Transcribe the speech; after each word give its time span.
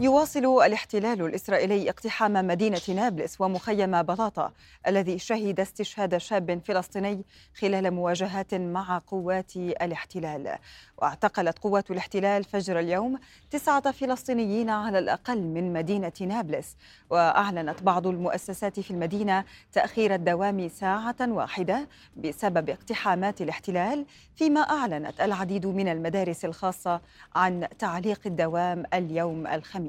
يواصل 0.00 0.62
الاحتلال 0.62 1.22
الإسرائيلي 1.26 1.90
اقتحام 1.90 2.32
مدينة 2.32 2.80
نابلس 2.88 3.40
ومخيم 3.40 4.02
بلاطة 4.02 4.52
الذي 4.86 5.18
شهد 5.18 5.60
استشهاد 5.60 6.16
شاب 6.16 6.60
فلسطيني 6.64 7.24
خلال 7.60 7.90
مواجهات 7.90 8.54
مع 8.54 8.98
قوات 9.06 9.56
الاحتلال. 9.56 10.58
واعتقلت 10.98 11.58
قوات 11.58 11.90
الاحتلال 11.90 12.44
فجر 12.44 12.78
اليوم 12.78 13.18
تسعة 13.50 13.90
فلسطينيين 13.90 14.70
على 14.70 14.98
الأقل 14.98 15.42
من 15.42 15.72
مدينة 15.72 16.12
نابلس. 16.20 16.76
وأعلنت 17.10 17.82
بعض 17.82 18.06
المؤسسات 18.06 18.80
في 18.80 18.90
المدينة 18.90 19.44
تأخير 19.72 20.14
الدوام 20.14 20.68
ساعة 20.68 21.16
واحدة 21.20 21.88
بسبب 22.16 22.70
اقتحامات 22.70 23.40
الاحتلال 23.40 24.06
فيما 24.36 24.60
أعلنت 24.60 25.20
العديد 25.20 25.66
من 25.66 25.88
المدارس 25.88 26.44
الخاصة 26.44 27.00
عن 27.34 27.68
تعليق 27.78 28.20
الدوام 28.26 28.84
اليوم 28.94 29.46
الخميس. 29.46 29.87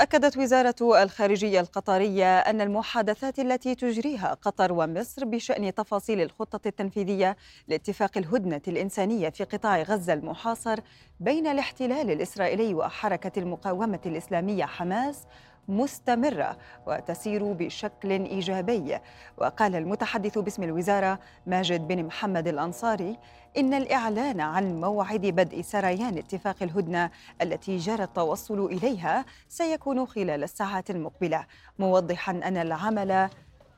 أكدت 0.00 0.36
وزارة 0.36 1.02
الخارجية 1.02 1.60
القطرية 1.60 2.38
أن 2.38 2.60
المحادثات 2.60 3.38
التي 3.38 3.74
تجريها 3.74 4.34
قطر 4.42 4.72
ومصر 4.72 5.24
بشأن 5.24 5.74
تفاصيل 5.74 6.20
الخطة 6.20 6.68
التنفيذية 6.68 7.36
لاتفاق 7.68 8.18
الهدنة 8.18 8.60
الإنسانية 8.68 9.28
في 9.28 9.44
قطاع 9.44 9.82
غزة 9.82 10.12
المحاصر 10.12 10.78
بين 11.20 11.46
الاحتلال 11.46 12.10
الإسرائيلي 12.10 12.74
وحركة 12.74 13.38
المقاومة 13.38 14.00
الإسلامية 14.06 14.64
حماس 14.64 15.26
مستمرة 15.68 16.56
وتسير 16.86 17.52
بشكل 17.52 18.10
إيجابي. 18.10 18.98
وقال 19.38 19.76
المتحدث 19.76 20.38
باسم 20.38 20.62
الوزارة 20.62 21.18
ماجد 21.46 21.88
بن 21.88 22.04
محمد 22.04 22.48
الأنصاري 22.48 23.18
إن 23.56 23.74
الإعلان 23.74 24.40
عن 24.40 24.80
موعد 24.80 25.20
بدء 25.20 25.62
سريان 25.62 26.18
اتفاق 26.18 26.56
الهدنة 26.62 27.10
التي 27.42 27.76
جرى 27.76 28.04
التوصل 28.04 28.64
إليها 28.64 29.24
سيكون 29.48 30.06
خلال 30.06 30.42
الساعات 30.42 30.90
المقبلة. 30.90 31.46
موضحا 31.78 32.32
أن 32.32 32.56
العمل 32.56 33.28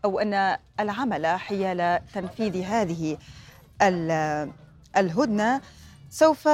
أو 0.05 0.19
أن 0.19 0.57
العمل 0.81 1.27
حيال 1.27 2.01
تنفيذ 2.15 2.63
هذه 2.63 3.19
الهدنة 4.97 5.61
سوف 6.15 6.49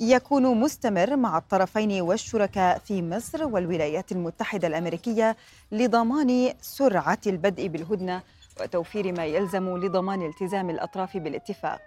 يكون 0.00 0.60
مستمر 0.60 1.16
مع 1.16 1.38
الطرفين 1.38 2.00
والشركاء 2.00 2.78
في 2.78 3.02
مصر 3.02 3.44
والولايات 3.44 4.12
المتحدة 4.12 4.68
الأمريكية 4.68 5.36
لضمان 5.72 6.54
سرعة 6.60 7.18
البدء 7.26 7.66
بالهدنة 7.66 8.22
وتوفير 8.60 9.12
ما 9.12 9.24
يلزم 9.24 9.76
لضمان 9.76 10.26
التزام 10.26 10.70
الأطراف 10.70 11.16
بالاتفاق. 11.16 11.80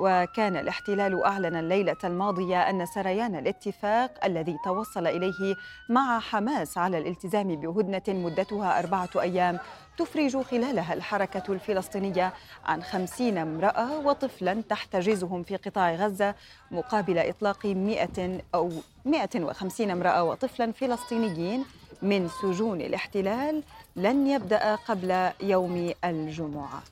وكان 0.00 0.56
الاحتلال 0.56 1.24
أعلن 1.24 1.56
الليلة 1.56 1.96
الماضية 2.04 2.70
أن 2.70 2.86
سريان 2.86 3.36
الاتفاق 3.36 4.24
الذي 4.24 4.56
توصل 4.64 5.06
إليه 5.06 5.56
مع 5.88 6.18
حماس 6.18 6.78
على 6.78 6.98
الالتزام 6.98 7.56
بهدنة 7.56 8.02
مدتها 8.08 8.78
أربعة 8.78 9.08
أيام 9.16 9.58
تفرج 9.98 10.42
خلالها 10.42 10.94
الحركة 10.94 11.52
الفلسطينية 11.52 12.32
عن 12.64 12.82
خمسين 12.82 13.38
امرأة 13.38 13.98
وطفلا 14.06 14.62
تحتجزهم 14.68 15.42
في 15.42 15.56
قطاع 15.56 15.94
غزة 15.94 16.34
مقابل 16.70 17.18
إطلاق 17.18 17.66
مئة 17.66 18.40
أو 18.54 18.70
مئة 19.04 19.44
وخمسين 19.44 19.90
امرأة 19.90 20.24
وطفلا 20.24 20.72
فلسطينيين 20.72 21.64
من 22.02 22.28
سجون 22.42 22.80
الاحتلال 22.80 23.62
لن 23.96 24.26
يبدأ 24.26 24.74
قبل 24.74 25.30
يوم 25.40 25.92
الجمعة. 26.04 26.82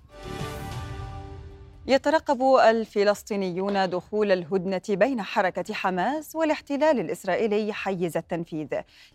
يترقب 1.89 2.42
الفلسطينيون 2.42 3.91
دخول 3.91 4.33
الهدنة 4.33 4.83
بين 4.89 5.22
حركة 5.22 5.75
حماس 5.75 6.36
والاحتلال 6.36 7.01
الإسرائيلي 7.01 7.73
حيز 7.73 8.17
التنفيذ 8.17 8.68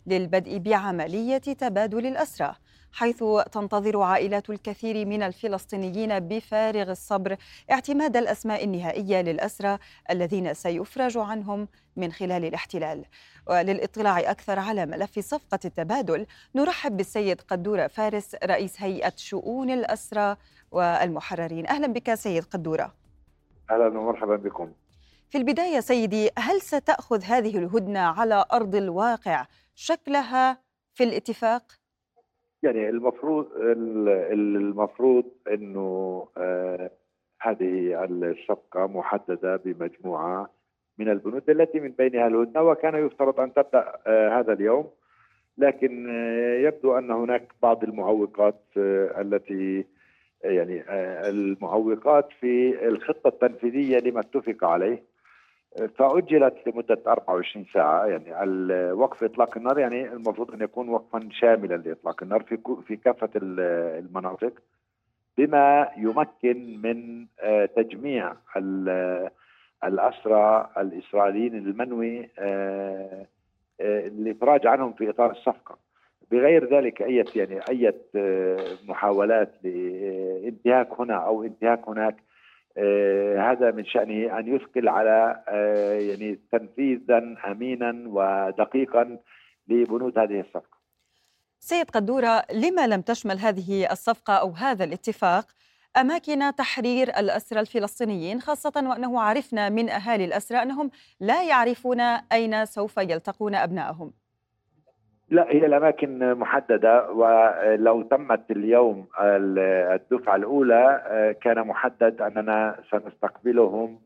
للبدء 0.08 0.58
بعملية 0.58 1.38
تبادل 1.38 2.06
الأسرى. 2.06 2.56
حيث 2.94 3.24
تنتظر 3.52 4.02
عائلات 4.02 4.50
الكثير 4.50 5.06
من 5.06 5.24
الفلسطينيين 5.24 6.20
بفارغ 6.20 6.92
الصبر 6.92 7.38
اعتماد 7.72 8.18
الأسماء 8.18 8.64
النهائية 8.64 9.22
للأسرى 9.22 9.78
الذين 10.10 10.54
سيفرج 10.54 11.18
عنهم 11.18 11.68
من 11.96 12.12
خلال 12.12 12.46
الاحتلال. 12.46 13.06
وللاطلاع 13.48 14.20
أكثر 14.20 14.60
على 14.60 14.86
ملف 14.86 15.20
صفقة 15.20 15.60
التبادل 15.66 16.26
نرحب 16.56 16.98
بالسيد 16.98 17.42
قدورة 17.42 17.88
فارس 17.88 18.36
رئيس 18.44 18.82
هيئة 18.82 19.14
شؤون 19.18 19.70
الأسرى 19.70 20.36
والمحررين. 20.72 21.68
أهلا 21.68 21.88
بك 21.88 22.14
سيد 22.14 22.44
قدورة 22.44 22.94
أهلا 23.72 23.88
ومرحبا 23.88 24.36
بكم. 24.36 24.72
في 25.30 25.38
البداية 25.38 25.80
سيدي 25.80 26.30
هل 26.38 26.62
ستأخذ 26.62 27.24
هذه 27.24 27.58
الهدنة 27.58 28.00
على 28.00 28.46
أرض 28.54 28.76
الواقع 28.76 29.46
شكلها 29.76 30.58
في 30.94 31.04
الاتفاق؟ 31.04 31.64
يعني 32.64 32.90
المفروض 32.90 33.48
المفروض 34.32 35.26
إنه 35.54 36.28
آه 36.38 36.92
هذه 37.42 38.04
الصفقه 38.04 38.88
محددة 38.88 39.56
بمجموعة 39.56 40.50
من 40.98 41.10
البنود 41.10 41.50
التي 41.50 41.80
من 41.80 41.90
بينها 41.92 42.28
الهدنة 42.28 42.62
وكان 42.64 43.06
يفترض 43.06 43.40
أن 43.40 43.54
تبدأ 43.54 43.94
آه 44.08 44.40
هذا 44.40 44.54
اليوم. 44.54 44.90
لكن 45.58 46.10
آه 46.10 46.58
يبدو 46.68 46.98
أن 46.98 47.12
هناك 47.12 47.48
بعض 47.62 47.84
المعوقات 47.84 48.62
التي 48.78 49.86
يعني 50.44 50.84
المعوقات 51.30 52.30
في 52.40 52.88
الخطة 52.88 53.28
التنفيذية 53.28 53.98
لما 54.00 54.20
اتفق 54.20 54.64
عليه. 54.64 55.04
فأجلت 55.96 56.54
لمدة 56.68 57.02
24 57.08 57.66
ساعة 57.74 58.06
يعني 58.06 58.92
وقف 58.92 59.24
إطلاق 59.24 59.58
النار 59.58 59.80
يعني 59.80 60.14
المفروض 60.14 60.52
أن 60.52 60.62
يكون 60.62 60.90
وقفا 60.90 61.30
شاملا 61.32 61.76
لإطلاق 61.76 62.24
النار 62.24 62.44
في 62.44 62.58
في 62.88 62.96
كافة 62.96 63.30
المناطق 63.36 64.54
بما 65.38 65.90
يمكن 65.98 66.82
من 66.82 67.26
آه، 67.40 67.66
تجميع 67.66 68.34
الأسرى 69.84 70.70
الإسرائيليين 70.78 71.56
المنوي 71.56 72.30
آه، 72.40 73.26
الإفراج 73.82 74.68
عنهم 74.68 74.94
في 74.94 75.10
إطار 75.10 75.32
الصفقة. 75.32 75.78
بغير 76.32 76.78
ذلك 76.78 77.02
أي 77.02 77.26
يعني 77.36 77.60
أي 77.70 77.94
محاولات 78.88 79.52
لانتهاك 79.64 81.00
هنا 81.00 81.16
أو 81.16 81.44
انتهاك 81.44 81.90
هناك 81.90 82.16
آه 82.16 82.33
هذا 83.38 83.72
من 83.72 83.86
شأنه 83.86 84.40
أن 84.40 84.56
يثقل 84.56 84.90
على 84.90 85.44
آه 85.48 85.94
يعني 85.94 86.40
تنفيذا 86.52 87.36
أمينا 87.52 88.04
ودقيقا 88.08 89.20
لبنود 89.68 90.18
هذه 90.18 90.40
الصفقة. 90.40 90.78
سيد 91.60 91.90
قدورة 91.90 92.44
لما 92.54 92.88
لم 92.88 93.02
تشمل 93.02 93.40
هذه 93.40 93.92
الصفقة 93.92 94.34
أو 94.34 94.50
هذا 94.50 94.84
الاتفاق 94.84 95.46
أماكن 95.98 96.56
تحرير 96.56 97.10
الأسرى 97.10 97.60
الفلسطينيين 97.60 98.42
خاصة 98.42 98.72
وأنه 98.76 99.22
عرفنا 99.22 99.70
من 99.70 99.90
أهالي 99.90 100.26
الأسرى 100.26 100.62
أنهم 100.62 100.92
لا 101.20 101.44
يعرفون 101.44 102.00
أين 102.32 102.66
سوف 102.66 102.98
يلتقون 102.98 103.56
أبنائهم؟ 103.56 104.14
لا 105.30 105.46
هي 105.50 105.66
الأماكن 105.66 106.34
محددة 106.34 107.12
ولو 107.12 108.02
تمت 108.02 108.52
اليوم 108.52 109.06
الدفعة 109.20 110.36
الأولى 110.36 111.02
كان 111.42 111.68
محدد 111.68 112.22
أننا 112.22 112.76
سنستقبلهم 112.92 114.00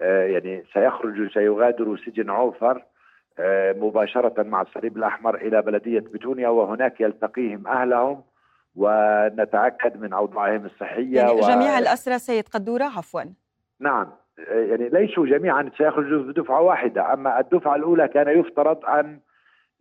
يعني 0.00 0.64
سيخرجوا 0.72 1.28
سيغادروا 1.34 1.96
سجن 1.96 2.30
عوفر 2.30 2.82
مباشرة 3.76 4.42
مع 4.42 4.62
الصليب 4.62 4.96
الأحمر 4.96 5.34
إلى 5.34 5.62
بلدية 5.62 6.00
بتونيا 6.00 6.48
وهناك 6.48 7.00
يلتقيهم 7.00 7.66
أهلهم 7.66 8.22
ونتأكد 8.76 10.00
من 10.00 10.12
أوضاعهم 10.12 10.64
الصحية 10.66 11.16
يعني 11.16 11.40
جميع 11.40 11.74
و... 11.74 11.78
الأسرى 11.78 12.18
سيد 12.18 12.48
قدوره 12.48 12.84
عفوا. 12.84 13.22
نعم. 13.80 14.06
يعني 14.48 14.88
ليسوا 14.88 15.26
جميعا 15.26 15.70
سيخرجوا 15.78 16.22
في 16.22 16.40
دفعه 16.40 16.60
واحدة 16.60 17.12
أما 17.12 17.40
الدفعة 17.40 17.76
الأولى 17.76 18.08
كان 18.08 18.38
يفترض 18.38 18.84
أن 18.84 19.18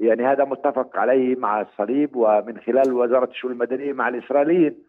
يعني 0.01 0.25
هذا 0.25 0.43
متفق 0.43 0.97
عليه 0.97 1.35
مع 1.35 1.61
الصليب 1.61 2.15
ومن 2.15 2.59
خلال 2.59 2.93
وزارة 2.93 3.29
الشؤون 3.29 3.53
المدنية 3.53 3.93
مع 3.93 4.07
الإسرائيليين 4.07 4.83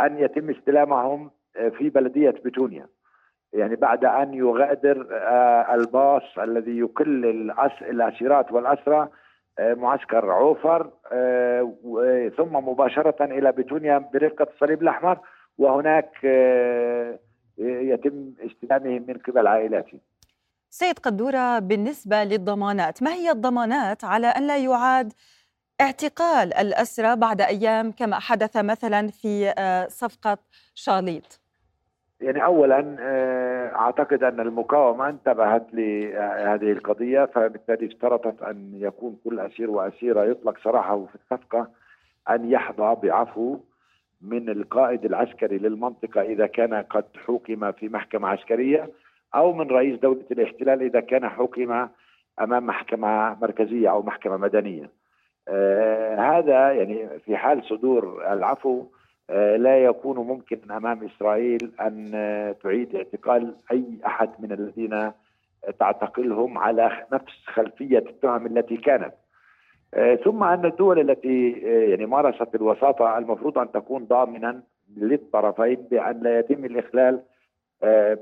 أن 0.00 0.18
يتم 0.18 0.50
استلامهم 0.50 1.30
آه، 1.56 1.68
في 1.68 1.90
بلدية 1.90 2.30
بتونيا. 2.30 2.86
يعني 3.52 3.76
بعد 3.76 4.04
أن 4.04 4.34
يغادر 4.34 5.06
آه، 5.12 5.74
الباص 5.74 6.38
الذي 6.38 6.78
يقل 6.78 7.24
الأسيرات 7.82 8.52
والأسرى 8.52 9.08
آه، 9.58 9.74
معسكر 9.74 10.30
عوفر 10.30 10.90
ثم 12.36 12.68
مباشرة 12.68 13.24
إلى 13.24 13.52
بتونيا 13.52 13.98
برفقة 13.98 14.46
الصليب 14.54 14.82
الأحمر 14.82 15.18
وهناك 15.58 16.24
يتم 17.58 18.32
استلامهم 18.46 19.04
من 19.08 19.14
قبل 19.14 19.46
عائلاتهم 19.46 20.00
سيد 20.74 20.98
قدورة 20.98 21.58
بالنسبة 21.58 22.24
للضمانات 22.24 23.02
ما 23.02 23.12
هي 23.12 23.30
الضمانات 23.30 24.04
على 24.04 24.26
أن 24.26 24.46
لا 24.46 24.58
يعاد 24.58 25.12
اعتقال 25.80 26.54
الأسرى 26.54 27.16
بعد 27.16 27.40
أيام 27.40 27.92
كما 27.92 28.18
حدث 28.18 28.56
مثلا 28.56 29.08
في 29.08 29.54
آه، 29.58 29.86
صفقة 29.86 30.38
شاليط 30.74 31.40
يعني 32.20 32.44
اولا 32.44 32.96
آه، 33.00 33.76
أعتقد 33.76 34.22
أن 34.22 34.40
المقاومة 34.40 35.08
انتبهت 35.08 35.66
لهذه 35.72 36.72
القضية 36.72 37.24
فبالتالي 37.24 37.86
اشترطت 37.86 38.42
أن 38.42 38.70
يكون 38.74 39.16
كل 39.24 39.40
أسير 39.40 39.70
وأسيرة 39.70 40.24
يطلق 40.24 40.58
سراحه 40.64 41.06
في 41.06 41.14
الصفقة 41.14 41.70
أن 42.30 42.50
يحظى 42.50 42.96
بعفو 43.02 43.58
من 44.20 44.48
القائد 44.48 45.04
العسكري 45.04 45.58
للمنطقة 45.58 46.20
إذا 46.22 46.46
كان 46.46 46.74
قد 46.74 47.04
حكم 47.26 47.72
في 47.72 47.88
محكمة 47.88 48.28
عسكرية. 48.28 48.90
أو 49.34 49.52
من 49.52 49.70
رئيس 49.70 50.00
دولة 50.00 50.24
الاحتلال 50.30 50.82
إذا 50.82 51.00
كان 51.00 51.28
حكم 51.28 51.88
أمام 52.40 52.66
محكمة 52.66 53.36
مركزية 53.42 53.90
أو 53.90 54.02
محكمة 54.02 54.36
مدنية. 54.36 54.90
آه 55.48 56.16
هذا 56.16 56.72
يعني 56.72 57.08
في 57.18 57.36
حال 57.36 57.64
صدور 57.64 58.32
العفو 58.32 58.84
آه 59.30 59.56
لا 59.56 59.84
يكون 59.84 60.16
ممكن 60.16 60.70
أمام 60.70 61.04
إسرائيل 61.04 61.72
أن 61.80 62.10
آه 62.14 62.52
تعيد 62.52 62.96
اعتقال 62.96 63.54
أي 63.72 63.84
أحد 64.06 64.30
من 64.38 64.52
الذين 64.52 65.12
تعتقلهم 65.78 66.58
على 66.58 67.06
نفس 67.12 67.44
خلفية 67.46 67.98
التهم 67.98 68.46
التي 68.46 68.76
كانت. 68.76 69.14
آه، 69.94 70.14
ثم 70.14 70.42
أن 70.42 70.64
الدول 70.64 71.10
التي 71.10 71.62
آه، 71.66 71.90
يعني 71.90 72.06
مارست 72.06 72.54
الوساطة 72.54 73.18
المفروض 73.18 73.58
أن 73.58 73.72
تكون 73.72 74.04
ضامنا 74.04 74.62
للطرفين 74.96 75.74
بأن 75.90 76.20
لا 76.22 76.38
يتم 76.38 76.64
الإخلال 76.64 77.14
آه، 77.14 77.22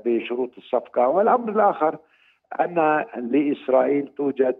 بشروط 0.05 0.51
الصفقة. 0.57 1.07
والأمر 1.07 1.49
الآخر 1.49 1.97
أن 2.59 3.05
لإسرائيل 3.17 4.07
توجد 4.17 4.57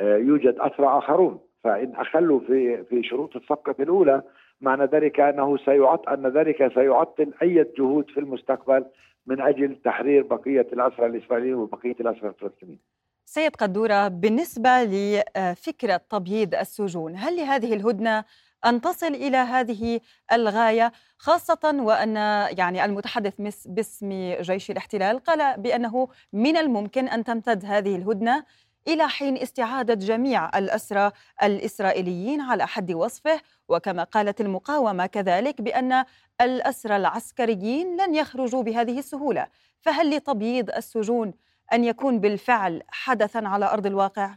يوجد 0.00 0.54
أسرى 0.58 0.86
آخرون. 0.86 1.40
فإن 1.64 1.94
أخلوا 1.94 2.40
في 2.40 2.84
في 2.84 3.02
شروط 3.02 3.36
الصفقة 3.36 3.74
الأولى 3.80 4.22
معنى 4.60 4.84
ذلك 4.84 5.20
أنه 5.20 5.56
سيعط 5.56 6.08
أن 6.08 6.26
ذلك 6.26 6.74
سيعطل 6.74 7.32
أي 7.42 7.66
جهود 7.78 8.10
في 8.10 8.20
المستقبل 8.20 8.84
من 9.26 9.40
أجل 9.40 9.76
تحرير 9.84 10.22
بقية 10.22 10.66
الأسرى 10.72 11.06
الإسرائيليين 11.06 11.54
وبقية 11.54 11.96
الأسرى 12.00 12.28
الفلسطينيين. 12.28 12.80
سيد 13.24 13.56
قدورة 13.56 14.08
بالنسبة 14.08 14.70
لفكرة 14.84 16.00
تبييض 16.10 16.54
السجون. 16.54 17.16
هل 17.16 17.36
لهذه 17.36 17.74
الهدنة 17.74 18.24
أن 18.66 18.80
تصل 18.80 19.06
إلى 19.06 19.36
هذه 19.36 20.00
الغاية 20.32 20.92
خاصة 21.18 21.74
وأن 21.78 22.16
يعني 22.58 22.84
المتحدث 22.84 23.34
باسم 23.66 24.34
جيش 24.40 24.70
الاحتلال 24.70 25.18
قال 25.18 25.60
بأنه 25.60 26.08
من 26.32 26.56
الممكن 26.56 27.08
أن 27.08 27.24
تمتد 27.24 27.64
هذه 27.64 27.96
الهدنة 27.96 28.44
إلى 28.88 29.08
حين 29.08 29.36
استعادة 29.36 29.94
جميع 29.94 30.58
الأسرى 30.58 31.10
الإسرائيليين 31.42 32.40
على 32.40 32.66
حد 32.66 32.92
وصفه 32.92 33.40
وكما 33.68 34.04
قالت 34.04 34.40
المقاومة 34.40 35.06
كذلك 35.06 35.60
بأن 35.60 36.04
الأسرى 36.40 36.96
العسكريين 36.96 37.96
لن 38.00 38.14
يخرجوا 38.14 38.62
بهذه 38.62 38.98
السهولة 38.98 39.46
فهل 39.80 40.16
لتبييض 40.16 40.70
السجون 40.70 41.34
أن 41.72 41.84
يكون 41.84 42.20
بالفعل 42.20 42.82
حدثا 42.88 43.38
على 43.38 43.66
أرض 43.66 43.86
الواقع؟ 43.86 44.34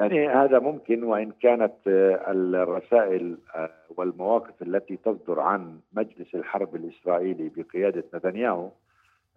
يعني 0.00 0.28
هذا 0.28 0.58
ممكن 0.58 1.04
وإن 1.04 1.30
كانت 1.42 1.72
آه، 1.88 2.30
الرسائل 2.32 3.38
آه، 3.54 3.70
والمواقف 3.96 4.62
التي 4.62 4.96
تصدر 4.96 5.40
عن 5.40 5.80
مجلس 5.92 6.34
الحرب 6.34 6.76
الإسرائيلي 6.76 7.50
بقيادة 7.56 8.04
نتنياهو 8.14 8.70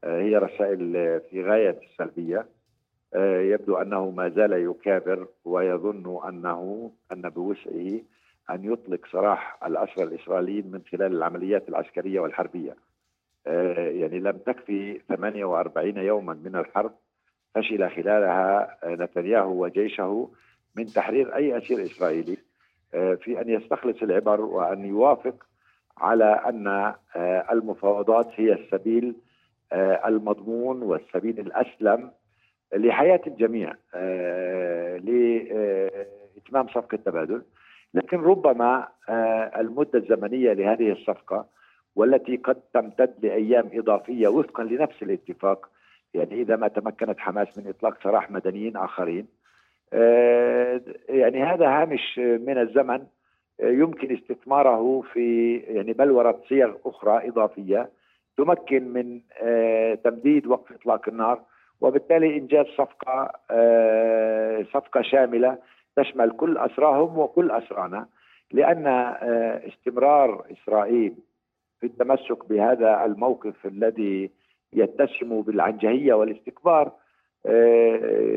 آه، 0.04 0.22
هي 0.22 0.38
رسائل 0.38 1.22
في 1.30 1.44
غاية 1.44 1.80
السلبية. 1.92 2.46
يبدو 3.16 3.76
أنه 3.76 4.10
ما 4.10 4.30
زال 4.30 4.54
يكابر 4.54 5.28
ويظن 5.46 6.20
أنه 6.28 6.92
أن 7.12 7.30
بوسعه 7.30 8.00
أن 8.50 8.74
يطلق 8.74 9.00
سراح 9.12 9.64
الأسرى 9.66 10.04
الإسرائيليين 10.04 10.72
من 10.72 10.82
خلال 10.92 11.16
العمليات 11.16 11.70
العسكرية 11.70 12.20
والحربية. 12.20 12.76
آه، 13.48 13.90
يعني 13.90 14.20
لم 14.20 14.38
تكفي 14.38 15.00
48 15.10 15.98
يوما 15.98 16.34
من 16.34 16.56
الحرب 16.56 16.92
فشل 17.56 17.90
خلالها 17.90 18.78
نتنياهو 18.86 19.64
وجيشه. 19.64 20.30
من 20.76 20.86
تحرير 20.86 21.36
أي 21.36 21.58
أسير 21.58 21.84
إسرائيلي 21.84 22.38
آه، 22.94 23.14
في 23.14 23.42
أن 23.42 23.50
يستخلص 23.50 24.02
العبر 24.04 24.42
وأن 24.42 24.86
يوافق 24.86 25.44
على 25.98 26.42
أن 26.50 26.68
آه، 27.16 27.46
المفاوضات 27.52 28.32
هي 28.36 28.54
السبيل 28.54 29.16
المضمون 30.06 30.82
والسبيل 30.82 31.40
الأسلم 31.40 32.12
لحياة 32.74 33.22
الجميع 33.28 33.74
لإتمام 34.98 36.68
صفقة 36.68 36.98
تبادل 36.98 37.42
لكن 37.94 38.18
ربما 38.18 38.88
المدة 39.58 40.00
الزمنية 40.00 40.54
لهذه 40.54 40.92
الصفقة 40.92 41.46
والتي 41.96 42.38
قد 42.38 42.62
تمتد 42.74 43.14
لأيام 43.26 43.70
إضافية 43.74 44.28
وفقا 44.28 44.64
لنفس 44.64 45.04
الاتفاق 45.04 45.70
يعني 46.14 46.42
إذا 46.42 46.56
ما 46.56 46.68
تمكنت 46.68 47.20
حماس 47.20 47.58
من 47.58 47.68
إطلاق 47.68 48.04
سراح 48.04 48.32
مدنيين 48.32 48.78
آخرين 48.78 49.26
آه، 49.26 49.43
يعني 51.10 51.44
هذا 51.44 51.68
هامش 51.68 52.18
من 52.18 52.58
الزمن 52.58 53.06
آه، 53.62 53.70
يمكن 53.70 54.16
استثماره 54.16 55.02
في 55.02 55.58
يعني 55.58 55.94
بلورة 55.94 56.42
صيغ 56.50 56.74
أخرى 56.86 57.30
إضافية 57.30 57.90
تمكن 58.38 58.94
من 58.94 59.22
آه، 59.42 59.96
تمديد 59.96 60.48
وقف 60.48 60.72
إطلاق 60.72 61.10
النار 61.10 61.42
وبالتالي 61.82 62.38
إنجاز 62.38 62.66
صفقة 62.66 63.32
صفقة 64.74 65.02
شاملة 65.02 65.58
تشمل 65.96 66.32
كل 66.32 66.58
أسراهم 66.58 67.18
وكل 67.20 67.52
أسرانا 67.52 68.08
لأن 68.52 68.88
استمرار 69.68 70.46
إسرائيل 70.52 71.16
في 71.80 71.86
التمسك 71.86 72.50
بهذا 72.50 73.06
الموقف 73.06 73.66
الذي 73.66 74.30
يتسم 74.74 75.42
بالعنجهية 75.42 76.14
والاستكبار 76.14 76.88
آه، 76.88 77.03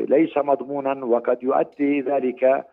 ليس 0.09 0.37
مضمونا 0.37 1.05
وقد 1.05 1.43
يؤدي 1.43 2.01
ذلك 2.01 2.65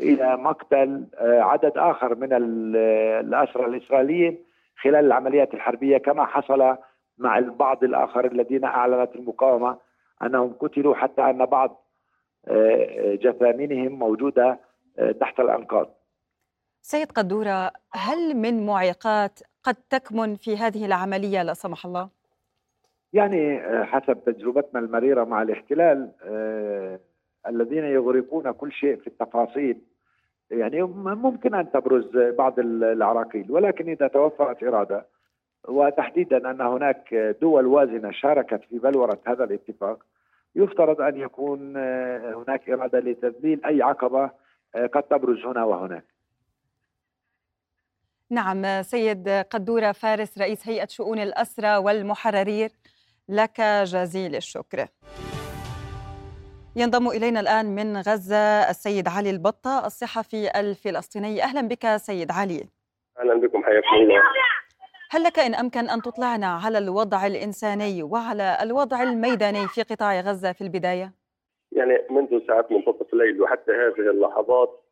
إلى 0.00 0.36
مقتل 0.36 1.06
آه، 1.14 1.40
عدد 1.40 1.72
آخر 1.76 2.14
من 2.14 2.28
الأسرى 2.32 3.66
الإسرائيليين 3.66 4.44
خلال 4.82 5.04
العمليات 5.06 5.54
الحربية 5.54 5.98
كما 5.98 6.26
حصل 6.26 6.76
مع 7.18 7.38
البعض 7.38 7.84
الآخر 7.84 8.24
الذين 8.24 8.64
أعلنت 8.64 9.16
المقاومة 9.16 9.78
أنهم 10.22 10.52
قتلوا 10.52 10.94
حتى 10.94 11.22
أن 11.22 11.46
بعض 11.46 11.86
آه، 12.48 13.14
جثامينهم 13.14 13.92
موجودة 13.92 14.60
تحت 15.20 15.40
الأنقاض. 15.40 15.94
سيد 16.82 17.12
قدورة 17.12 17.72
هل 17.92 18.34
من 18.34 18.66
معيقات 18.66 19.40
قد 19.62 19.74
تكمن 19.74 20.36
في 20.36 20.56
هذه 20.56 20.86
العملية 20.86 21.42
لا 21.42 21.54
سمح 21.54 21.86
الله؟ 21.86 22.19
يعني 23.12 23.60
آه، 23.60 23.84
حسب 23.84 24.24
تجربتنا 24.24 24.80
المريرة 24.80 25.24
مع 25.24 25.42
الاحتلال 25.42 26.10
آه 26.22 27.00
الذين 27.48 27.84
يغرقون 27.84 28.52
كل 28.52 28.72
شيء 28.72 28.96
في 28.96 29.06
التفاصيل. 29.06 29.80
يعني 30.50 30.82
ممكن 30.82 31.54
أن 31.54 31.72
تبرز 31.72 32.16
بعض 32.16 32.58
العراقيل 32.58 33.52
ولكن 33.52 33.88
إذا 33.88 34.08
توفرت 34.08 34.62
إرادة 34.62 35.06
وتحديدا 35.68 36.50
أن 36.50 36.60
هناك 36.60 37.14
دول 37.40 37.66
وازنة 37.66 38.10
شاركت 38.10 38.60
في 38.64 38.78
بلورة 38.78 39.20
هذا 39.26 39.44
الاتفاق 39.44 40.04
يفترض 40.54 41.00
أن 41.00 41.16
يكون 41.16 41.76
آه، 41.76 42.44
هناك 42.46 42.70
إرادة 42.70 43.00
لتذليل 43.00 43.64
أي 43.64 43.82
عقبة 43.82 44.30
قد 44.92 45.02
تبرز 45.02 45.44
هنا 45.46 45.64
وهناك. 45.64 46.04
نعم 48.30 48.82
سيد 48.82 49.28
قدورة 49.28 49.92
فارس 49.92 50.38
رئيس 50.38 50.68
هيئة 50.68 50.86
شؤون 50.86 51.18
الأسرى 51.18 51.76
والمحررين. 51.76 52.68
لك 53.30 53.60
جزيل 53.84 54.36
الشكر. 54.36 54.86
ينضم 56.76 57.08
إلينا 57.08 57.40
الآن 57.40 57.74
من 57.74 57.96
غزة 57.96 58.70
السيد 58.70 59.08
علي 59.08 59.30
البطة 59.30 59.86
الصحفي 59.86 60.60
الفلسطيني. 60.60 61.42
أهلا 61.42 61.68
بك 61.68 61.96
سيد 61.96 62.30
علي. 62.30 62.68
أهلا 63.18 63.34
بكم 63.34 63.64
حياكم 63.64 63.96
الله. 64.02 64.22
هل 65.10 65.22
لك 65.22 65.38
إن 65.38 65.54
أمكن 65.54 65.90
أن 65.90 66.02
تطلعنا 66.02 66.46
على 66.46 66.78
الوضع 66.78 67.26
الإنساني 67.26 68.02
وعلى 68.02 68.58
الوضع 68.62 69.02
الميداني 69.02 69.68
في 69.68 69.82
قطاع 69.82 70.20
غزة 70.20 70.52
في 70.52 70.60
البداية؟ 70.60 71.12
يعني 71.72 71.92
منذ 72.10 72.46
ساعات 72.46 72.72
منتصف 72.72 73.12
الليل 73.12 73.42
وحتى 73.42 73.72
هذه 73.72 74.10
اللحظات 74.10 74.84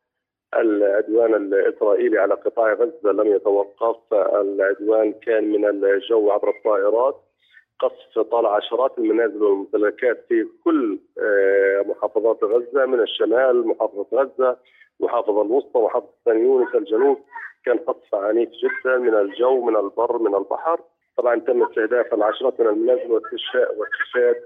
العدوان 0.55 1.35
الإسرائيلي 1.35 2.19
على 2.19 2.35
قطاع 2.35 2.73
غزة 2.73 3.13
لم 3.13 3.37
يتوقف، 3.37 3.97
العدوان 4.13 5.13
كان 5.13 5.53
من 5.53 5.65
الجو 5.65 6.31
عبر 6.31 6.51
الطائرات. 6.51 7.28
قصف 7.81 8.19
طال 8.19 8.47
عشرات 8.47 8.99
المنازل 8.99 9.43
والممتلكات 9.43 10.25
في 10.29 10.47
كل 10.65 10.99
آه، 11.19 11.85
محافظات 11.87 12.45
غزة 12.45 12.87
من 12.87 13.01
الشمال 13.01 13.67
محافظة 13.67 14.07
غزة 14.13 14.57
المحافظه 15.01 15.43
الوسطى 15.43 15.79
محافظة 15.79 16.13
ثاني 16.25 16.43
يونس 16.43 16.75
الجنوب. 16.75 17.19
كان 17.65 17.79
قصف 17.79 18.15
عنيف 18.15 18.49
جدا 18.49 18.99
من 18.99 19.15
الجو 19.15 19.65
من 19.65 19.77
البر 19.77 20.19
من 20.19 20.35
البحر. 20.35 20.81
طبعا 21.17 21.41
تم 21.41 21.63
استهداف 21.63 22.15
العشرات 22.15 22.61
من 22.61 22.67
المنازل 22.67 23.11
واستشهاد 23.13 24.37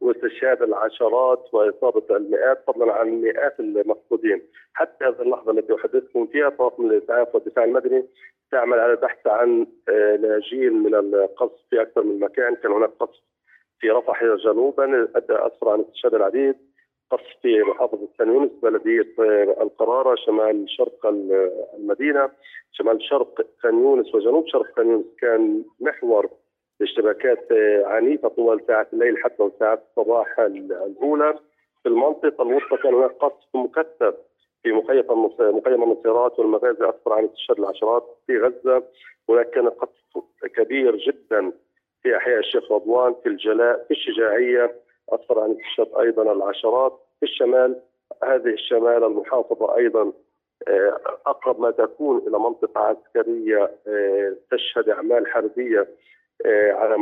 واستشهاد 0.00 0.62
العشرات 0.62 1.54
وإصابة 1.54 2.16
المئات 2.16 2.64
فضلا 2.66 2.92
عن 2.92 3.08
مئات 3.08 3.60
المفقودين. 3.60 4.42
حتى 4.74 5.04
هذه 5.04 5.22
اللحظة 5.22 5.52
التي 5.52 5.74
أحدثكم 5.74 6.26
فيها 6.26 6.48
طاقم 6.48 6.90
الإسعاف 6.90 7.34
والدفاع 7.34 7.64
المدني 7.64 8.06
تعمل 8.50 8.78
على 8.78 8.92
البحث 8.92 9.26
عن 9.26 9.66
آه، 9.88 10.16
لاجئين 10.16 10.72
من 10.72 10.94
القصف 10.94 11.60
في 11.70 11.82
أكثر 11.82 12.02
من 12.02 12.20
مكان. 12.20 12.54
كان 12.54 12.72
هناك 12.72 12.90
قصف 13.00 13.22
في 13.80 13.90
رفح 13.90 14.24
جنوبا 14.24 15.08
أدى 15.16 15.32
أسرع 15.32 15.72
عن 15.72 15.80
استشهاد 15.80 16.14
العديد. 16.14 16.54
قصف 17.10 17.36
في 17.42 17.62
محافظة 17.62 18.08
سان 18.18 18.28
يونس 18.28 18.50
بلدية 18.62 19.14
آه، 19.18 19.62
القرارة 19.62 20.14
شمال 20.14 20.70
شرق 20.70 21.06
المدينة. 21.78 22.30
شمال 22.72 23.02
شرق 23.02 23.46
سان 23.62 23.74
يونس 23.74 24.14
وجنوب 24.14 24.46
شرق 24.48 24.76
سان 24.76 24.90
يونس. 24.90 25.06
كان 25.20 25.64
محور 25.80 26.30
لاشتباكات 26.80 27.52
آه، 27.52 27.84
عنيفة 27.86 28.28
طوال 28.28 28.60
ساعات 28.66 28.92
الليل 28.92 29.18
حتى 29.18 29.50
ساعات 29.58 29.82
الصباح 29.90 30.40
الأولى. 30.40 31.38
في 31.82 31.88
المنطقة 31.88 32.42
الوسطى 32.42 32.76
كان 32.82 32.94
هناك 32.94 33.10
قصف 33.10 33.56
مكثف 33.56 34.14
في 34.66 34.72
مخيم 34.72 35.04
مخيم 35.40 35.82
النصيرات 35.82 36.38
والمغازي 36.38 36.88
أسفر 36.88 37.12
عن 37.12 37.24
استشهاد 37.24 37.58
العشرات 37.58 38.18
في 38.26 38.38
غزة 38.38 38.82
هناك 39.28 39.50
كان 39.50 39.68
قصف 39.68 40.24
كبير 40.56 40.96
جدا 40.96 41.52
في 42.02 42.16
أحياء 42.16 42.38
الشيخ 42.38 42.72
رضوان 42.72 43.14
في 43.22 43.28
الجلاء 43.28 43.84
في 43.88 43.90
الشجاعية 43.90 44.74
أسفر 45.08 45.40
عن 45.40 45.50
استشهاد 45.50 46.00
أيضا 46.00 46.32
العشرات. 46.32 47.00
في 47.20 47.26
الشمال 47.26 47.80
هذه 48.24 48.46
الشمال 48.48 49.04
المحافظة 49.04 49.76
أيضا 49.76 50.12
آه، 50.68 51.00
أقرب 51.26 51.60
ما 51.60 51.70
تكون 51.70 52.18
إلى 52.28 52.38
منطقة 52.38 52.80
عسكرية 52.80 53.70
آه، 53.88 54.36
تشهد 54.50 54.88
أعمال 54.88 55.26
حربية 55.26 55.88
آه، 56.46 56.72
على 56.72 56.96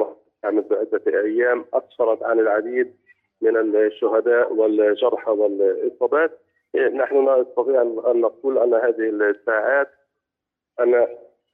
منذ 0.44 0.74
عده 0.74 1.20
أيام. 1.20 1.64
أسفرت 1.74 2.22
عن 2.22 2.40
العديد 2.40 2.94
من 3.40 3.76
الشهداء 3.76 4.52
والجرحى 4.52 5.30
والإصابات. 5.30 6.43
نحن 6.74 7.40
نستطيع 7.40 7.82
ان 7.82 8.20
نقول 8.20 8.58
أن 8.58 8.74
هذه 8.74 9.08
الساعات 9.08 9.90
ان 10.80 10.94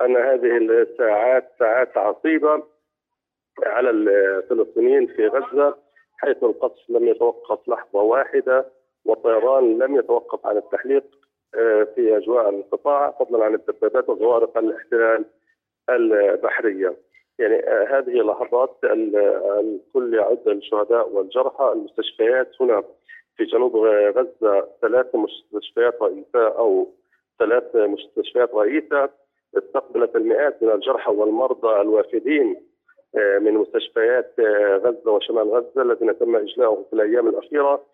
أن 0.02 0.16
هذه 0.16 0.56
الساعات 0.56 1.52
ساعات 1.58 1.96
عصيبة 1.96 2.62
على 3.62 3.90
الفلسطينيين 3.90 5.06
في 5.06 5.28
غزة 5.28 5.76
حيث 6.18 6.44
القصف 6.44 6.90
لم 6.90 7.08
يتوقف 7.08 7.68
لحظة 7.68 8.02
واحدة 8.02 8.66
والطيران 9.04 9.78
لم 9.78 9.96
يتوقف 9.96 10.46
عن 10.46 10.56
التحليق 10.56 11.04
آه، 11.54 11.86
في 11.94 12.16
أجواء 12.16 12.48
القطاع 12.48 13.10
فضلا 13.10 13.44
عن 13.44 13.54
الدبابات 13.54 14.08
وزوارق 14.08 14.58
الاحتلال 14.58 15.24
البحرية. 15.90 16.96
يعني 17.38 17.68
آه، 17.68 17.98
هذه 17.98 18.10
لحظات 18.10 18.76
الكل 18.84 20.14
يعد 20.14 20.48
الشهداء 20.48 21.08
والجرحى 21.08 21.72
المستشفيات 21.72 22.50
هنا 22.60 22.82
في 23.36 23.44
جنوب 23.44 23.76
غزة 24.16 24.68
ثلاث 24.80 25.14
مستشفيات 25.14 26.02
رئيسة 26.02 26.48
أو 26.48 26.88
ثلاث 27.38 27.76
مستشفيات 27.76 28.54
رئيسة 28.54 29.10
استقبلت 29.58 30.16
المئات 30.16 30.62
من 30.62 30.70
الجرحى 30.70 31.12
والمرضى 31.12 31.80
الوافدين 31.80 32.66
آه، 33.16 33.38
من 33.38 33.54
مستشفيات 33.54 34.34
آه، 34.38 34.76
غزة 34.76 35.10
وشمال 35.10 35.48
غزة 35.48 35.82
الذين 35.82 36.18
تم 36.18 36.36
إجلاؤهم 36.36 36.84
في 36.84 36.92
الأيام 36.92 37.28
الأخيرة. 37.28 37.84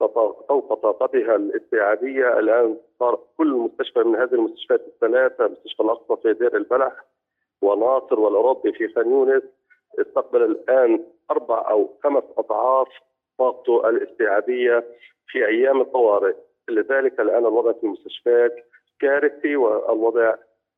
فوق 0.00 0.74
طاقتها 0.74 1.36
الاستيعابيه 1.36 2.38
الآن 2.38 2.76
صار 2.98 3.20
كل 3.36 3.46
مستشفى 3.46 3.98
من 3.98 4.16
هذه 4.16 4.34
المستشفيات 4.34 4.80
الثلاثة 4.80 5.48
مستشفى 5.48 5.82
الأقصى 5.82 6.22
في 6.22 6.32
دير 6.32 6.56
البلح 6.56 6.92
وناصر 7.62 8.20
والأوروبي 8.20 8.72
في 8.72 8.88
خان 8.88 9.10
يونس 9.10 9.42
استقبل 10.00 10.42
الآن 10.42 11.04
أربع 11.30 11.70
أو 11.70 11.90
خمس 12.04 12.22
أضعاف 12.38 12.88
طاقته 13.38 13.88
الاستيعابية 13.88 14.84
في 15.28 15.46
أيام 15.46 15.80
الطوارئ 15.80 16.34
لذلك 16.68 17.20
الآن 17.20 17.46
الوضع 17.46 17.72
في 17.72 17.84
المستشفيات 17.84 18.54
كارثي 19.00 19.56
والوضع 19.56 20.34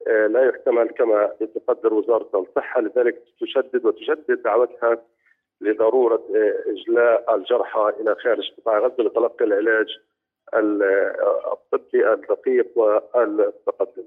آه، 0.07 0.27
لا 0.27 0.49
يحتمل 0.49 0.88
كما 0.88 1.31
تقدر 1.67 1.95
وزارة 1.95 2.31
الصحة 2.35 2.81
لذلك 2.81 3.23
تشدد 3.41 3.87
وتجدد 3.87 4.43
دعوتها 4.45 5.03
لضرورة 5.61 6.23
آه، 6.35 6.71
إجلاء 6.71 7.35
الجرحى 7.35 7.93
إلى 8.00 8.15
خارج 8.15 8.50
قطاع 8.59 8.79
غزة 8.79 9.03
لتلقي 9.03 9.45
العلاج 9.45 9.87
آه، 10.55 11.53
الطبي 11.53 12.12
الدقيق 12.12 12.79
والمتقدم. 12.79 14.05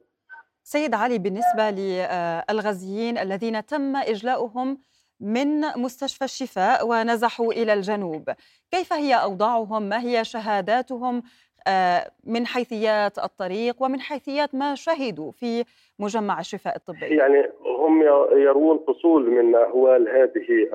سيد 0.64 0.94
علي 0.94 1.20
بالنسبة 1.20 1.70
للغزيين 1.70 3.18
الذين 3.18 3.66
تم 3.66 3.96
إجلاؤهم 3.96 4.78
من 5.22 5.62
مستشفى 5.78 6.24
الشفاء 6.26 6.88
ونزحوا 6.88 7.54
إلى 7.54 7.74
الجنوب، 7.74 8.30
كيف 8.72 8.94
هي 8.94 9.14
أوضاعهم؟ 9.14 9.90
ما 9.90 10.02
هي 10.02 10.24
شهاداتهم؟ 10.24 11.24
آه، 11.68 12.12
من 12.24 12.46
حيثيات 12.46 13.20
الطريق 13.20 13.76
ومن 13.84 14.00
حيثيات 14.00 14.56
ما 14.56 14.76
شهدوا 14.76 15.32
في 15.32 15.64
مجمع 16.00 16.40
الشفاء 16.40 16.76
الطبي؟ 16.76 17.06
يعني 17.06 17.50
هم 17.66 18.02
يرون 18.32 18.80
فصول 18.88 19.30
من 19.30 19.56
أهوال 19.56 20.10
هذه 20.10 20.70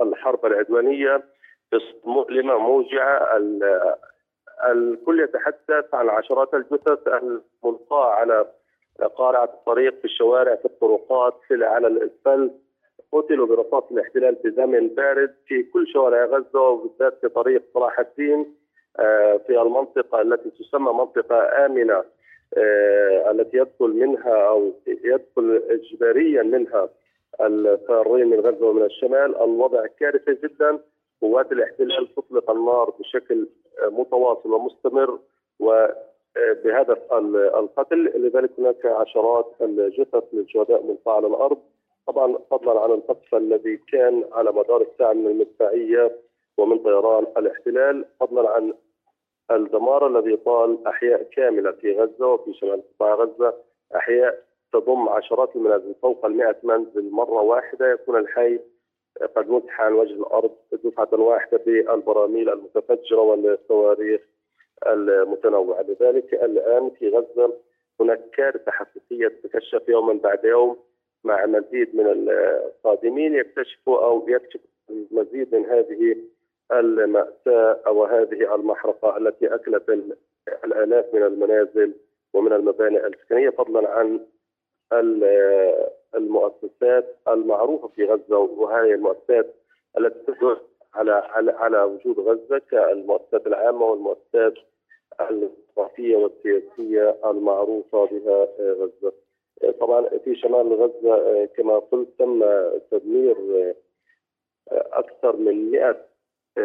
الحرب 0.00 0.46
العدوانية 0.46 1.22
مؤلمة 2.04 2.58
موجعة. 2.58 3.38
الكل 4.70 5.20
يتحدث 5.20 5.94
عن 5.94 6.08
عشرات 6.08 6.54
الجثث 6.54 7.08
الملقاة 7.08 8.10
على 8.10 8.46
قارعة 9.16 9.44
الطريق 9.44 9.98
في 9.98 10.04
الشوارع 10.04 10.56
في 10.56 10.64
الطرقات 10.64 11.40
في 11.48 11.64
على 11.64 11.86
الاسفلت 11.86 12.52
قتلوا 13.12 13.46
برصاص 13.46 13.84
الاحتلال 13.90 14.36
في 14.36 14.50
زمن 14.50 14.88
بارد 14.88 15.34
في 15.46 15.62
كل 15.62 15.86
شوارع 15.92 16.24
غزة 16.24 16.60
وبالذات 16.60 17.18
في 17.20 17.28
طريق 17.28 17.62
صلاح 17.74 17.98
الدين 17.98 18.54
آه، 18.98 19.40
في 19.46 19.62
المنطقة 19.62 20.20
التي 20.20 20.50
تسمى 20.50 20.92
منطقة 20.92 21.66
آمنة 21.66 22.04
آه، 22.56 23.30
التي 23.30 23.56
يدخل 23.56 23.88
منها 23.88 24.48
أو 24.48 24.72
يدخل 24.86 25.62
اجباريا 25.70 26.42
منها 26.42 26.88
الفارين 27.40 28.26
من 28.26 28.40
غزة 28.40 28.66
ومن 28.66 28.82
الشمال. 28.82 29.42
الوضع 29.42 29.86
كارثي 30.00 30.34
جدا. 30.44 30.78
قوات 31.22 31.52
الاحتلال 31.52 32.14
تطلق 32.14 32.50
النار 32.50 32.90
بشكل 32.90 33.48
متواصل 33.90 34.52
ومستمر 34.52 35.18
وبهدف 35.60 37.12
القتل. 37.54 38.12
لذلك 38.14 38.50
هناك 38.58 38.86
عشرات 38.86 39.52
الجثث 39.60 40.24
للشهداء 40.32 40.82
ملقاه 40.86 41.16
على 41.16 41.26
الأرض 41.26 41.58
طبعا 42.06 42.38
فضلا 42.50 42.80
عن 42.80 42.90
القصف 42.90 43.34
الذي 43.34 43.76
كان 43.76 44.24
على 44.32 44.52
مدار 44.52 44.82
الساعة 44.82 45.12
من 45.12 45.26
المدفعية 45.26 46.16
ومن 46.58 46.78
طيران 46.78 47.26
الاحتلال 47.36 48.04
فضلا 48.20 48.50
عن 48.50 48.74
الدمار 49.50 50.06
الذي 50.06 50.36
طال 50.36 50.86
أحياء 50.86 51.22
كاملة 51.22 51.72
في 51.72 51.98
غزة 51.98 52.26
وفي 52.26 52.54
شمال 52.54 52.82
قطاع 52.94 53.14
غزة. 53.14 53.54
أحياء 53.96 54.42
تضم 54.72 55.08
عشرات 55.08 55.56
المنازل 55.56 55.94
فوق 56.02 56.26
ال 56.26 56.54
منزل 56.62 57.10
مرة 57.10 57.42
واحدة. 57.42 57.92
يكون 57.92 58.16
الحي 58.16 58.58
قد 59.36 59.48
مسح 59.50 59.80
عن 59.80 59.92
وجه 59.92 60.12
الأرض 60.12 60.50
دفعة 60.72 61.08
واحدة 61.12 61.60
بالبراميل 61.66 62.48
المتفجرة 62.50 63.20
والصواريخ 63.20 64.20
المتنوعة، 64.86 65.82
لذلك 65.82 66.34
الآن 66.34 66.90
في 66.90 67.08
غزة 67.08 67.52
هناك 68.00 68.30
كارثة 68.30 68.70
حقيقية 68.70 69.28
تتكشف 69.28 69.88
يوما 69.88 70.12
بعد 70.12 70.44
يوم. 70.44 70.76
مع 71.24 71.46
مزيد 71.46 71.96
من 71.96 72.06
القادمين 72.06 73.34
يكتشفوا 73.34 74.04
أو 74.04 74.28
يكشفوا 74.28 74.70
المزيد 74.90 75.54
من 75.54 75.64
هذه 75.66 76.16
المأساة 76.72 77.80
أو 77.86 78.04
هذه 78.04 78.54
المحرقة 78.54 79.16
التي 79.16 79.54
أكلت 79.54 79.88
الآلاف 80.64 81.14
من 81.14 81.22
المنازل 81.22 81.94
ومن 82.34 82.52
المباني 82.52 83.06
السكنية 83.06 83.50
فضلا 83.50 83.88
عن 83.88 84.20
المؤسسات 86.14 87.16
المعروفة 87.28 87.88
في 87.88 88.04
غزة 88.04 88.38
وهذه 88.38 88.94
المؤسسات 88.94 89.54
التي 89.98 90.18
تدل 90.32 90.56
على 90.94 91.12
على 91.12 91.52
على 91.52 91.82
وجود 91.82 92.18
غزة 92.20 92.58
كالمؤسسات 92.70 93.46
العامة 93.46 93.86
والمؤسسات 93.86 94.54
الثقافية 95.20 96.16
والسياسية 96.16 97.16
المعروفة 97.30 98.04
بها 98.06 98.48
غزة. 98.60 99.12
طبعا 99.80 100.08
في 100.24 100.36
شمال 100.36 100.72
غزة 100.72 101.44
كما 101.44 101.78
قلت 101.78 102.08
تم 102.18 102.42
تدمير 102.90 103.36
أكثر 104.72 105.36
من 105.36 105.70
100 105.70 105.96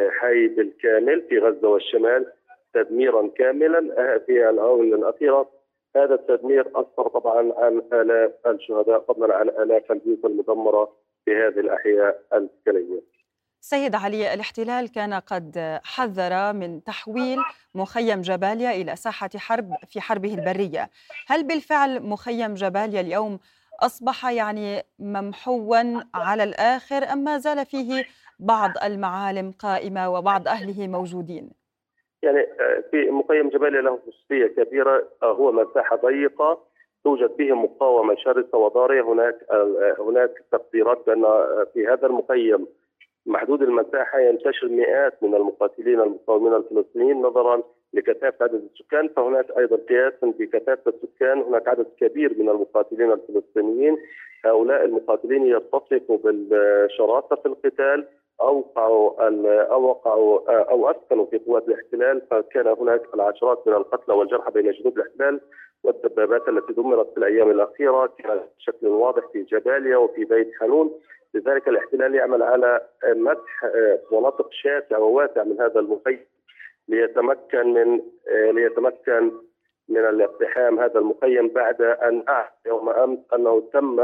حي 0.09 0.47
بالكامل 0.47 1.21
في 1.21 1.39
غزة 1.39 1.69
والشمال 1.69 2.33
تدميرا 2.73 3.27
كاملا. 3.27 4.17
في 4.25 4.49
الآونة 4.49 4.95
الأخيرة 4.95 5.49
هذا 5.95 6.15
التدمير 6.15 6.67
أثر 6.75 7.07
طبعا 7.07 7.53
عن 7.57 7.81
آلاف 7.93 8.31
الشهداء 8.47 8.99
فضلا 8.99 9.35
عن 9.35 9.49
آلاف 9.49 9.91
البيوت 9.91 10.25
المدمرة 10.25 10.91
في 11.25 11.35
هذه 11.35 11.59
الأحياء 11.59 12.21
السكنية 12.33 13.01
سيد 13.61 13.95
علي 13.95 14.33
الاحتلال 14.33 14.91
كان 14.91 15.13
قد 15.13 15.79
حذر 15.83 16.53
من 16.53 16.83
تحويل 16.83 17.37
مخيم 17.75 18.21
جباليا 18.21 18.71
إلى 18.71 18.95
ساحة 18.95 19.29
حرب 19.35 19.73
في 19.87 20.01
حربه 20.01 20.33
البرية. 20.33 20.89
هل 21.27 21.47
بالفعل 21.47 22.03
مخيم 22.03 22.53
جباليا 22.53 23.01
اليوم 23.01 23.39
أصبح 23.79 24.25
يعني 24.25 24.83
ممحوا 24.99 25.77
على 26.13 26.43
الآخر 26.43 27.03
أم 27.13 27.17
ما 27.23 27.37
زال 27.37 27.65
فيه 27.65 28.05
بعض 28.39 28.71
المعالم 28.83 29.51
قائمة 29.51 30.09
وبعض 30.09 30.47
أهله 30.47 30.87
موجودين؟ 30.87 31.49
يعني 32.23 32.39
آه، 32.39 32.83
في 32.91 33.11
مخيم 33.11 33.49
جباليا 33.49 33.81
له 33.81 33.97
خصوصية 33.97 34.47
كبيرة 34.47 35.07
آه، 35.23 35.31
هو 35.31 35.51
مساحة 35.51 35.95
ضيقة 35.95 36.59
توجد 37.03 37.37
به 37.37 37.53
مقاومة 37.53 38.15
شرسة 38.15 38.57
وضارية 38.57 39.01
هناك 39.01 39.35
آه، 39.51 39.95
هناك 39.99 40.31
تقديرات 40.51 41.03
بأن 41.07 41.23
في 41.73 41.87
هذا 41.87 42.07
المخيم 42.07 42.67
محدود 43.27 43.61
المساحة 43.61 44.19
ينتشر 44.19 44.67
مئات 44.67 45.23
من 45.23 45.35
المقاتلين 45.35 45.99
المقاومين 45.99 46.53
الفلسطينيين 46.53 47.21
نظرا 47.21 47.63
لكثافة 47.93 48.43
عدد 48.43 48.69
السكان 48.71 49.07
فهناك 49.07 49.45
أيضا 49.57 49.77
قياسا 49.89 50.33
بكثافة 50.39 50.93
السكان. 51.03 51.41
هناك 51.41 51.67
عدد 51.67 51.85
كبير 51.99 52.35
من 52.39 52.49
المقاتلين 52.49 53.11
الفلسطينيين. 53.11 53.97
هؤلاء 54.45 54.85
المقاتلين 54.85 55.45
يتصفوا 55.45 56.17
بالشراسة 56.23 57.35
في 57.35 57.45
القتال 57.45 58.07
اوقعوا 58.41 59.11
أو 59.63 59.83
وقعوا 59.83 60.51
أو 60.71 60.89
اسكنوا 60.89 61.25
في 61.25 61.37
قوات 61.37 61.67
الاحتلال. 61.67 62.21
فكان 62.31 62.67
هناك 62.67 63.01
العشرات 63.13 63.67
من 63.67 63.73
القتلى 63.73 64.15
والجرحى 64.15 64.51
بين 64.51 64.71
جنود 64.71 64.99
الاحتلال 64.99 65.41
والدبابات 65.83 66.49
التي 66.49 66.73
دمرت 66.73 67.11
في 67.11 67.17
الأيام 67.17 67.51
الأخيرة. 67.51 68.13
كانت 68.17 68.43
بشكل 68.57 68.87
واضح 68.87 69.27
في 69.33 69.43
جباليا 69.43 69.97
وفي 69.97 70.25
بيت 70.25 70.51
حنون. 70.59 70.91
لذلك 71.33 71.67
الاحتلال 71.67 72.15
يعمل 72.15 72.43
على 72.43 72.81
مسح 73.05 73.65
مناطق 74.11 74.49
شاسعة 74.51 74.99
وواسعة 74.99 75.43
من 75.43 75.61
هذا 75.61 75.79
المخيم 75.79 76.19
ليتمكن 76.87 77.73
من 77.73 78.01
ليتمكن 78.51 79.31
من 79.89 80.05
الاقتحام 80.05 80.79
هذا 80.79 80.99
المخيم 80.99 81.47
بعد 81.47 81.81
أن 81.81 82.23
أعلن 82.29 82.49
يوم 82.65 82.89
أمس 82.89 83.19
أنه 83.33 83.69
تم 83.73 83.99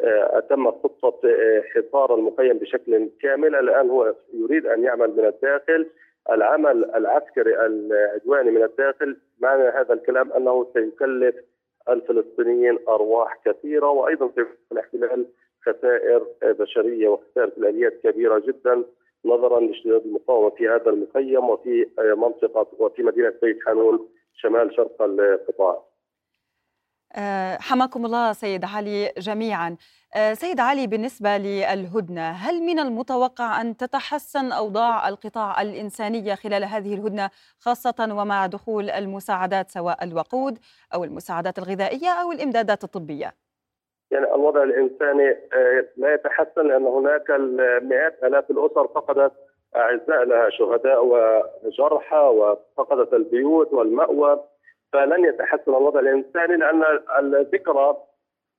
آه، 0.00 0.40
تم 0.50 0.70
خطة 0.70 1.28
آه، 1.28 1.62
حصار 1.74 2.14
المخيم 2.14 2.58
بشكل 2.58 3.10
كامل. 3.20 3.54
الآن 3.54 3.90
هو 3.90 4.14
يريد 4.32 4.66
أن 4.66 4.84
يعمل 4.84 5.10
من 5.16 5.24
الداخل. 5.24 5.90
العمل 6.30 6.94
العسكري 6.94 7.66
العدواني 7.66 8.50
من 8.50 8.62
الداخل 8.62 9.16
معنى 9.40 9.62
هذا 9.62 9.94
الكلام 9.94 10.32
أنه 10.32 10.66
سيكلف 10.74 11.36
الفلسطينيين 11.88 12.78
أرواح 12.88 13.38
كثيرة 13.44 13.86
وأيضا 13.86 14.28
في 14.28 14.46
الاحتلال 14.72 15.26
خسائر 15.66 16.26
بشرية 16.42 17.08
وخسائر 17.08 17.50
في 17.50 17.58
الاليات 17.58 18.00
كبيرة 18.02 18.38
جدا 18.38 18.84
نظرا 19.24 19.60
لاشتداد 19.60 20.02
المقاومة 20.06 20.50
في 20.50 20.68
هذا 20.68 20.90
المخيم 20.90 21.50
وفي 21.50 21.86
منطقة 21.98 22.66
وفي 22.78 23.02
مدينة 23.02 23.34
بيت 23.42 23.58
حانون 23.66 24.08
شمال 24.34 24.74
شرق 24.76 25.02
القطاع. 25.02 25.82
آه، 27.14 27.58
حماكم 27.60 28.06
الله 28.06 28.32
سيد 28.32 28.64
علي 28.64 29.12
جميعا 29.18 29.76
آه، 30.14 30.34
سيد 30.34 30.60
علي 30.60 30.86
بالنسبة 30.86 31.36
للهدنة 31.36 32.30
هل 32.30 32.60
من 32.62 32.78
المتوقع 32.78 33.60
أن 33.60 33.76
تتحسن 33.76 34.52
أوضاع 34.52 35.08
القطاع 35.08 35.62
الإنسانية 35.62 36.34
خلال 36.34 36.64
هذه 36.64 36.94
الهدنة 36.94 37.30
خاصة 37.58 38.08
ومع 38.10 38.46
دخول 38.46 38.90
المساعدات 38.90 39.70
سواء 39.70 40.04
الوقود 40.04 40.58
أو 40.94 41.04
المساعدات 41.04 41.58
الغذائية 41.58 42.08
أو 42.08 42.32
الإمدادات 42.32 42.84
الطبية 42.84 43.34
يعني 44.12 44.34
الوضع 44.34 44.62
الإنساني 44.62 45.30
آه، 45.30 45.84
لا 45.96 46.14
يتحسن 46.14 46.68
لأن 46.68 46.86
هناك 46.86 47.30
مئات 47.82 48.24
آلاف 48.24 48.50
الأسر 48.50 48.88
فقدت 48.88 49.32
أعزاء 49.76 50.24
لها 50.24 50.50
شهداء 50.50 51.04
وجرحى 51.04 52.16
وفقدت 52.16 53.14
البيوت 53.14 53.72
والمأوى. 53.72 54.40
فلن 54.92 55.24
يتحسن 55.24 55.74
الوضع 55.74 56.00
الإنساني 56.00 56.56
لأن 56.56 56.84
الذكرى 57.18 57.96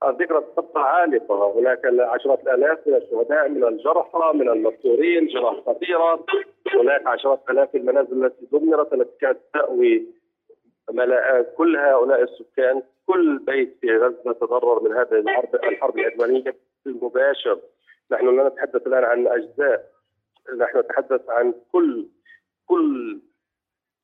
الذكرى 0.07 0.43
تبقى 0.57 0.95
عالقة، 0.95 1.59
هناك 1.59 1.79
عشرات 1.99 2.39
الآلاف 2.43 2.87
من 2.87 2.95
الشهداء 2.95 3.49
من 3.49 3.63
الجرحى 3.63 4.31
من 4.33 4.49
المذكورين 4.49 5.27
جراح 5.27 5.55
خطيرة، 5.65 6.25
هناك 6.73 7.07
عشرات 7.07 7.39
آلاف 7.49 7.75
المنازل 7.75 8.25
التي 8.25 8.47
دمرت 8.51 8.93
التي 8.93 9.17
كانت 9.21 9.37
تأوي 9.53 10.05
كل 11.57 11.77
هؤلاء 11.77 12.21
السكان. 12.21 12.81
كل 13.07 13.37
بيت 13.37 13.77
في 13.81 13.97
غزة 13.97 14.33
تضرر 14.33 14.83
من 14.83 14.91
هذه 14.91 15.19
الحرب 15.19 15.55
الحرب 15.55 15.99
العدوانية 15.99 16.55
المباشر 16.87 17.59
نحن 18.11 18.37
لا 18.37 18.47
نتحدث 18.47 18.87
الآن 18.87 19.03
عن 19.03 19.27
أجزاء. 19.27 19.91
نحن 20.57 20.79
نتحدث 20.79 21.29
عن 21.29 21.53
كل 21.71 22.07
كل 22.65 23.19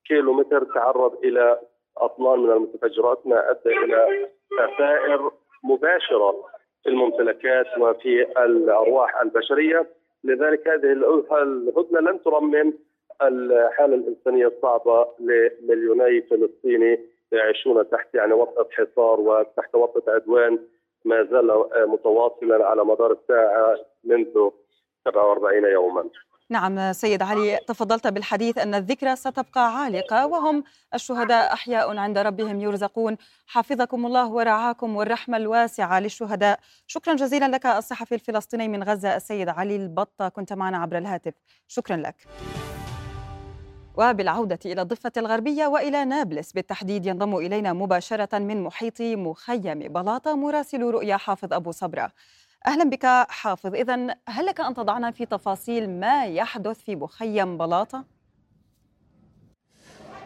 كيلو 0.07 0.33
متر 0.33 0.63
تعرض 0.63 1.13
إلى 1.23 1.59
اطنان 1.97 2.39
من 2.39 2.51
المتفجرات. 2.51 3.27
ما 3.27 3.51
أدى 3.51 3.77
إلى 3.77 4.29
خسائر 4.51 5.31
مباشرة 5.63 6.45
في 6.83 6.89
الممتلكات 6.89 7.77
وفي 7.77 8.21
الأرواح 8.45 9.21
البشرية. 9.21 9.89
لذلك 10.23 10.67
هذه 10.67 10.91
الهدنة 11.31 11.99
لن 11.99 12.23
ترمم 12.23 12.73
الحالة 13.21 13.95
الإنسانية 13.95 14.47
الصعبة 14.47 15.07
لمليوني 15.19 16.21
فلسطيني. 16.21 16.99
يعيشون 17.31 17.89
تحت 17.89 18.07
يعني 18.13 18.33
وطأة 18.33 18.67
حصار 18.71 19.19
وتحت 19.19 19.75
وطأة 19.75 20.13
عدوان 20.13 20.59
ما 21.05 21.23
زال 21.23 21.47
متواصلا 21.87 22.65
على 22.65 22.85
مدار 22.85 23.11
الساعة 23.11 23.77
منذ 24.03 24.49
47 25.05 25.65
يوما. 25.71 26.09
نعم 26.51 26.93
سيد 26.93 27.21
علي 27.21 27.59
تفضلت 27.67 28.07
بالحديث 28.07 28.57
أن 28.57 28.75
الذكرى 28.75 29.15
ستبقى 29.15 29.75
عالقة 29.75 30.27
وهم 30.27 30.63
الشهداء 30.93 31.53
أحياء 31.53 31.97
عند 31.97 32.17
ربهم 32.17 32.59
يرزقون. 32.59 33.17
حفظكم 33.47 34.05
الله 34.05 34.31
ورعاكم 34.31 34.95
والرحمة 34.95 35.37
الواسعة 35.37 35.99
للشهداء. 35.99 36.59
شكرا 36.87 37.13
جزيلا 37.13 37.45
لك 37.45 37.65
الصحفي 37.65 38.15
الفلسطيني 38.15 38.67
من 38.67 38.83
غزة 38.83 39.15
السيد 39.15 39.49
علي 39.49 39.75
البطة 39.75 40.29
كنت 40.29 40.53
معنا 40.53 40.77
عبر 40.77 40.97
الهاتف. 40.97 41.33
شكرا 41.67 41.97
لك. 41.97 42.15
وبالعودة 43.97 44.59
إلى 44.65 44.81
الضفة 44.81 45.11
الغربية 45.17 45.67
وإلى 45.67 46.05
نابلس 46.05 46.51
بالتحديد 46.51 47.05
ينضم 47.05 47.35
إلينا 47.37 47.73
مباشرة 47.73 48.39
من 48.39 48.63
محيط 48.63 49.01
مخيم 49.01 49.79
بلاطة 49.79 50.35
مراسل 50.35 50.81
رؤيا 50.81 51.17
حافظ 51.17 51.53
أبو 51.53 51.71
صبرة 51.71 52.11
أهلا 52.67 52.83
بك 52.83 53.05
حافظ 53.29 53.75
إذا 53.75 54.15
هل 54.27 54.45
لك 54.45 54.59
أن 54.59 54.73
تضعنا 54.73 55.11
في 55.11 55.25
تفاصيل 55.25 55.89
ما 55.89 56.25
يحدث 56.25 56.79
في 56.79 56.95
مخيم 56.95 57.57
بلاطة؟ 57.57 58.03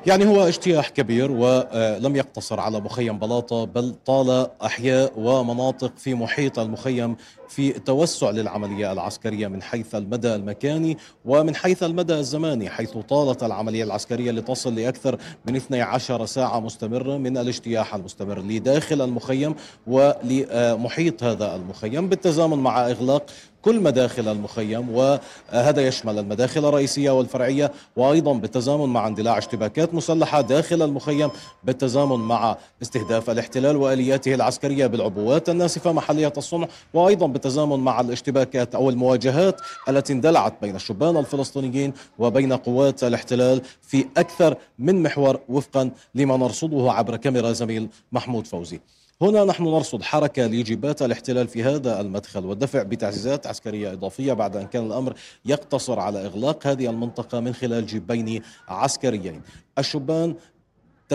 يعني 0.05 0.25
هو 0.25 0.47
اجتياح 0.47 0.89
كبير 0.89 1.31
ولم 1.31 2.15
يقتصر 2.15 2.59
على 2.59 2.79
مخيم 2.79 3.19
بلاطة 3.19 3.65
بل 3.65 3.95
طال 4.05 4.47
أحياء 4.65 5.13
ومناطق 5.15 5.97
في 5.97 6.13
محيط 6.13 6.59
المخيم 6.59 7.15
في 7.55 7.71
توسع 7.71 8.29
للعملية 8.29 8.91
العسكرية 8.91 9.47
من 9.47 9.61
حيث 9.61 9.95
المدى 9.95 10.35
المكاني 10.35 10.97
ومن 11.25 11.55
حيث 11.55 11.83
المدى 11.83 12.13
الزماني 12.13 12.69
حيث 12.69 12.97
طالت 12.97 13.43
العملية 13.43 13.83
العسكرية 13.83 14.31
لتصل 14.31 14.75
لأكثر 14.75 15.17
من 15.47 15.55
12 15.55 16.25
ساعة 16.25 16.59
مستمرة 16.59 17.17
من 17.17 17.37
الاجتياح 17.37 17.95
المستمر 17.95 18.39
لداخل 18.39 19.01
المخيم 19.01 19.55
ولمحيط 19.87 21.23
هذا 21.23 21.55
المخيم 21.55 22.09
بالتزامن 22.09 22.57
مع 22.57 22.87
إغلاق 22.87 23.25
كل 23.63 23.79
مداخل 23.79 24.27
المخيم 24.27 24.89
وهذا 24.89 25.87
يشمل 25.87 26.19
المداخل 26.19 26.65
الرئيسية 26.65 27.11
والفرعية 27.11 27.71
وأيضا 27.95 28.33
بالتزامن 28.33 28.89
مع 28.89 29.07
اندلاع 29.07 29.37
اشتباكات 29.37 29.93
مسلحة 29.93 30.41
داخل 30.41 30.81
المخيم 30.81 31.29
بالتزامن 31.63 32.19
مع 32.19 32.57
استهداف 32.81 33.29
الاحتلال 33.29 33.75
وآلياته 33.75 34.35
العسكرية 34.35 34.87
بالعبوات 34.87 35.49
الناسفة 35.49 35.91
محلية 35.91 36.33
الصنع 36.37 36.67
وأيضا 36.93 37.27
بالتزامن 37.43 37.79
مع 37.79 38.01
الاشتباكات 38.01 38.75
أو 38.75 38.89
المواجهات 38.89 39.61
التي 39.89 40.13
اندلعت 40.13 40.53
بين 40.61 40.75
الشبان 40.75 41.17
الفلسطينيين 41.17 41.93
وبين 42.19 42.53
قوات 42.53 43.03
الاحتلال 43.03 43.61
في 43.81 44.05
أكثر 44.17 44.57
من 44.79 45.03
محور 45.03 45.39
وفقا 45.49 45.91
لما 46.15 46.37
نرصده 46.37 46.91
عبر 46.91 47.17
كاميرا 47.17 47.51
زميل 47.51 47.89
محمود 48.11 48.47
فوزي. 48.47 48.79
هنا 49.21 49.45
نحن 49.45 49.63
نرصد 49.63 50.01
حركة 50.01 50.45
لجبات 50.45 51.01
الاحتلال 51.01 51.47
في 51.47 51.63
هذا 51.63 52.01
المدخل 52.01 52.45
والدفع 52.45 52.83
بتعزيزات 52.83 53.47
عسكرية 53.47 53.93
إضافية 53.93 54.33
بعد 54.33 54.57
أن 54.57 54.67
كان 54.67 54.85
الأمر 54.85 55.13
يقتصر 55.45 55.99
على 55.99 56.25
إغلاق 56.25 56.67
هذه 56.67 56.89
المنطقة 56.89 57.39
من 57.39 57.53
خلال 57.53 57.85
جيبين 57.85 58.41
عسكريين. 58.67 59.41
الشبان 59.77 60.35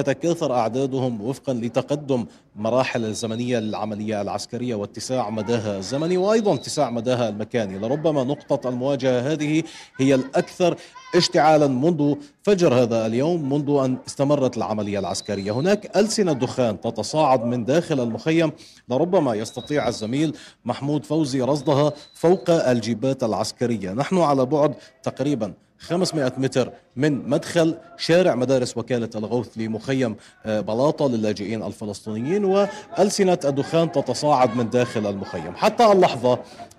تتكاثر 0.03 0.55
أعدادهم 0.55 1.21
وفقا 1.21 1.53
لتقدم 1.53 2.27
مراحل 2.57 3.05
الزمنية 3.05 3.59
للعملية 3.59 4.23
العسكرية 4.23 4.75
واتساع 4.75 5.31
مداها 5.31 5.79
الزمني 5.79 6.17
وأيضا 6.17 6.55
اتساع 6.55 6.91
مداها 6.91 7.29
المكاني. 7.29 7.79
لربما 7.79 8.25
نقطة 8.25 8.69
المواجهة 8.69 9.33
هذه 9.33 9.63
هي 9.97 10.15
الأكثر 10.15 10.77
اشتعالا 11.15 11.67
منذ 11.67 12.15
فجر 12.43 12.75
هذا 12.75 13.07
اليوم 13.07 13.53
منذ 13.53 13.81
أن 13.85 13.99
استمرت 14.07 14.57
العملية 14.57 14.99
العسكرية. 14.99 15.53
هناك 15.53 15.97
ألسنة 15.97 16.33
دخان 16.33 16.81
تتصاعد 16.81 17.45
من 17.45 17.65
داخل 17.65 18.01
المخيم. 18.01 18.53
لربما 18.89 19.35
يستطيع 19.35 19.89
الزميل 19.89 20.37
محمود 20.65 21.05
فوزي 21.05 21.43
رصدها 21.43 21.93
فوق 22.15 22.51
الجيبات 22.51 23.25
العسكرية. 23.25 23.93
نحن 23.93 24.19
على 24.19 24.47
بعد 24.47 24.75
تقريبا 25.03 25.53
500 25.79 26.33
متر 26.37 26.73
من 26.97 27.29
مدخل 27.29 27.77
شارع 27.97 28.35
مدارس 28.35 28.77
وكالة 28.77 29.11
الغوث 29.17 29.49
لمخيم 29.57 30.17
آه، 30.47 30.61
بلاطة 30.61 31.09
للاجئين 31.09 31.63
الفلسطينيين 31.63 32.45
وألسنة 32.45 33.39
الدخان 33.45 33.93
تتصاعد 33.93 34.57
من 34.57 34.71
داخل 34.71 35.07
المخيم. 35.07 35.57
حتى 35.57 35.93
اللحظة 35.93 36.39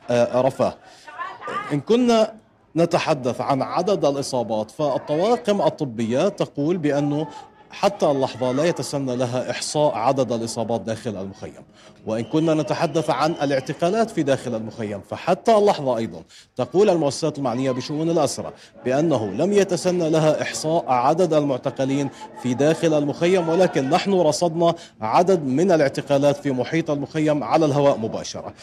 آه، 0.09 0.41
رفاه 0.41 0.73
إن 1.73 1.79
كنا 1.79 2.33
نتحدث 2.75 3.41
عن 3.41 3.61
عدد 3.61 4.05
الإصابات 4.05 4.71
فالطواقم 4.71 5.61
الطبية 5.61 6.27
تقول 6.29 6.77
بأنه 6.77 7.27
حتى 7.71 8.05
اللحظة 8.05 8.51
لا 8.51 8.63
يتسنى 8.63 9.15
لها 9.15 9.51
إحصاء 9.51 9.95
عدد 9.95 10.31
الإصابات 10.31 10.81
داخل 10.81 11.17
المخيم. 11.17 11.63
وإن 12.05 12.23
كنا 12.23 12.53
نتحدث 12.53 13.09
عن 13.09 13.31
الاعتقالات 13.31 14.09
في 14.09 14.23
داخل 14.23 14.55
المخيم 14.55 15.01
فحتى 15.09 15.57
اللحظة 15.57 15.97
أيضا 15.97 16.23
تقول 16.55 16.89
المؤسسات 16.89 17.37
المعنية 17.37 17.71
بشؤون 17.71 18.09
الأسرة 18.09 18.53
بأنه 18.85 19.31
لم 19.31 19.53
يتسنى 19.53 20.09
لها 20.09 20.41
إحصاء 20.41 20.85
عدد 20.87 21.33
المعتقلين 21.33 22.09
في 22.43 22.53
داخل 22.53 22.93
المخيم 22.93 23.49
ولكن 23.49 23.89
نحن 23.89 24.13
رصدنا 24.13 24.73
عدد 25.01 25.43
من 25.43 25.71
الاعتقالات 25.71 26.37
في 26.37 26.51
محيط 26.51 26.91
المخيم 26.91 27.43
على 27.43 27.65
الهواء 27.65 27.97
مباشرة. 27.97 28.53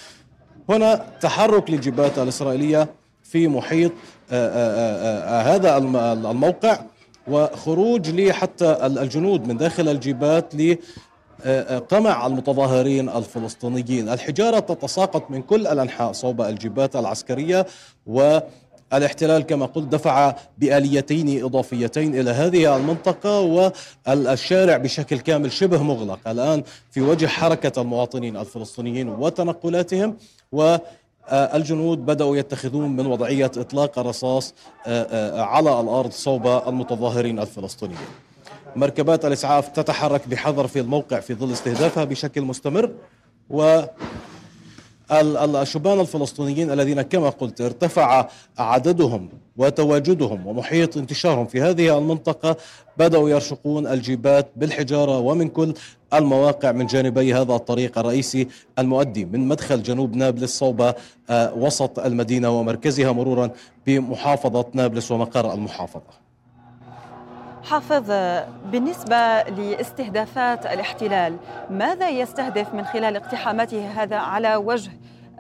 هنا 0.69 1.05
تحرك 1.21 1.71
للجبهات 1.71 2.19
الإسرائيلية 2.19 2.89
في 3.23 3.49
محيط 3.49 3.93
آآ 4.31 4.49
آآ 4.49 5.41
آآ 5.41 5.55
هذا 5.57 5.77
الموقع. 6.31 6.79
وخروج 7.29 8.11
لي 8.11 8.33
حتى 8.33 8.87
الجنود 8.87 9.49
من 9.49 9.57
داخل 9.57 9.89
الجيبات 9.89 10.55
لقمع 10.55 12.27
المتظاهرين 12.27 13.09
الفلسطينيين. 13.09 14.09
الحجارة 14.09 14.59
تتساقط 14.59 15.31
من 15.31 15.43
كل 15.43 15.67
الأنحاء 15.67 16.13
صوب 16.13 16.41
الجيبات 16.41 16.97
العسكرية 16.97 17.67
و 18.07 18.39
الاحتلال 18.93 19.43
كما 19.43 19.67
قلت 19.67 19.89
دفع 19.93 20.35
بآليتين 20.59 21.45
إضافيتين 21.45 22.21
إلى 22.21 22.31
هذه 22.31 22.77
المنطقة 22.77 23.41
والشارع 23.41 24.77
بشكل 24.77 25.19
كامل 25.19 25.53
شبه 25.53 25.83
مغلق. 25.83 26.29
الآن 26.29 26.63
في 26.91 27.01
وجه 27.01 27.27
حركة 27.27 27.83
المواطنين 27.83 28.37
الفلسطينيين 28.37 29.09
وتنقلاتهم 29.09 30.17
و 30.53 30.63
آه، 30.63 30.81
الجنود 31.31 32.07
بدأوا 32.07 32.37
يتخذون 32.37 32.97
من 32.97 33.07
وضعية 33.07 33.51
إطلاق 33.57 33.99
الرصاص 33.99 34.55
آه، 34.87 35.03
آه، 35.11 35.43
على 35.43 35.81
الأرض 35.81 36.11
صوب 36.11 36.47
المتظاهرين 36.47 37.39
الفلسطينيين. 37.39 37.99
مركبات 38.77 39.25
الإسعاف 39.25 39.69
تتحرك 39.69 40.29
بحذر 40.29 40.67
في 40.67 40.81
الموقع 40.81 41.21
في 41.21 41.35
ظل 41.35 41.53
استهدافها 41.53 42.05
بشكل 42.05 42.43
مستمر 42.43 42.91
و 43.51 43.83
الشبان 45.13 46.01
الفلسطينيين 46.01 46.71
الذين 46.71 47.03
كما 47.03 47.29
قلت 47.29 47.61
ارتفع 47.61 48.29
عددهم 48.59 49.29
وتواجدهم 49.57 50.47
ومحيط 50.47 50.97
انتشارهم 50.97 51.47
في 51.47 51.63
هذه 51.63 51.99
المنطقة 51.99 52.57
بدأوا 52.97 53.31
يرشقون 53.31 53.87
الجيبات 53.87 54.49
بالحجارة 54.57 55.19
ومن 55.19 55.49
كل 55.49 55.75
المواقع 56.15 56.73
من 56.73 56.87
جانبي 56.87 57.35
هذا 57.35 57.55
الطريق 57.55 57.99
الرئيسي 57.99 58.49
المؤدي 58.79 59.25
من 59.25 59.49
مدخل 59.49 59.83
جنوب 59.83 60.17
نابلس 60.17 60.59
صوب 60.59 60.95
آه، 61.31 61.55
وسط 61.55 61.99
المدينة 61.99 62.51
ومركزها 62.51 63.13
مرورا 63.13 63.51
بمحافظة 63.87 64.65
نابلس 64.73 65.11
ومقر 65.11 65.55
المحافظة. 65.55 66.26
حافظ 67.71 68.11
بالنسبة 68.65 69.43
لاستهدافات 69.43 70.67
الاحتلال 70.67 71.37
ماذا 71.71 72.09
يستهدف 72.09 72.75
من 72.75 72.85
خلال 72.85 73.17
اقتحاماته 73.17 74.03
هذا 74.03 74.17
على 74.17 74.57
وجه 74.57 74.91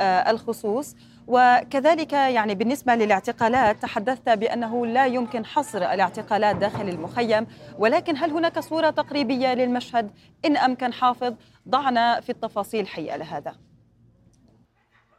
آه، 0.00 0.30
الخصوص؟ 0.30 0.96
وكذلك 1.26 2.12
يعني 2.12 2.54
بالنسبة 2.54 2.94
للاعتقالات 2.94 3.82
تحدثت 3.82 4.28
بأنه 4.28 4.86
لا 4.86 5.06
يمكن 5.06 5.44
حصر 5.44 5.78
الاعتقالات 5.78 6.56
داخل 6.56 6.88
المخيم 6.88 7.46
ولكن 7.78 8.16
هل 8.16 8.30
هناك 8.30 8.58
صورة 8.58 8.90
تقريبية 8.90 9.54
للمشهد؟ 9.54 10.10
إن 10.44 10.56
أمكن 10.56 10.92
حافظ 10.92 11.34
ضعنا 11.68 12.20
في 12.20 12.30
التفاصيل 12.30 12.88
حيال 12.88 13.22
هذا 13.22 13.54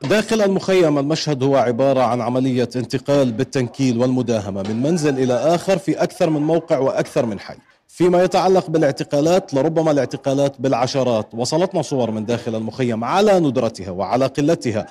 داخل 0.01 0.41
المخيم 0.41 0.97
المشهد 0.97 1.43
هو 1.43 1.55
عبارة 1.55 2.01
عن 2.01 2.21
عملية 2.21 2.69
انتقال 2.75 3.31
بالتنكيل 3.31 3.97
والمداهمة 3.97 4.61
من 4.61 4.81
منزل 4.83 5.19
إلى 5.19 5.33
آخر 5.33 5.77
في 5.77 6.03
أكثر 6.03 6.29
من 6.29 6.41
موقع 6.41 6.77
وأكثر 6.77 7.25
من 7.25 7.39
حي. 7.39 7.55
فيما 7.87 8.23
يتعلق 8.23 8.69
بالاعتقالات 8.69 9.53
لربما 9.53 9.91
الاعتقالات 9.91 10.61
بالعشرات 10.61 11.27
وصلتنا 11.33 11.81
صور 11.81 12.11
من 12.11 12.25
داخل 12.25 12.55
المخيم 12.55 13.03
على 13.03 13.39
ندرتها 13.39 13.89
وعلى 13.91 14.25
قلتها. 14.25 14.87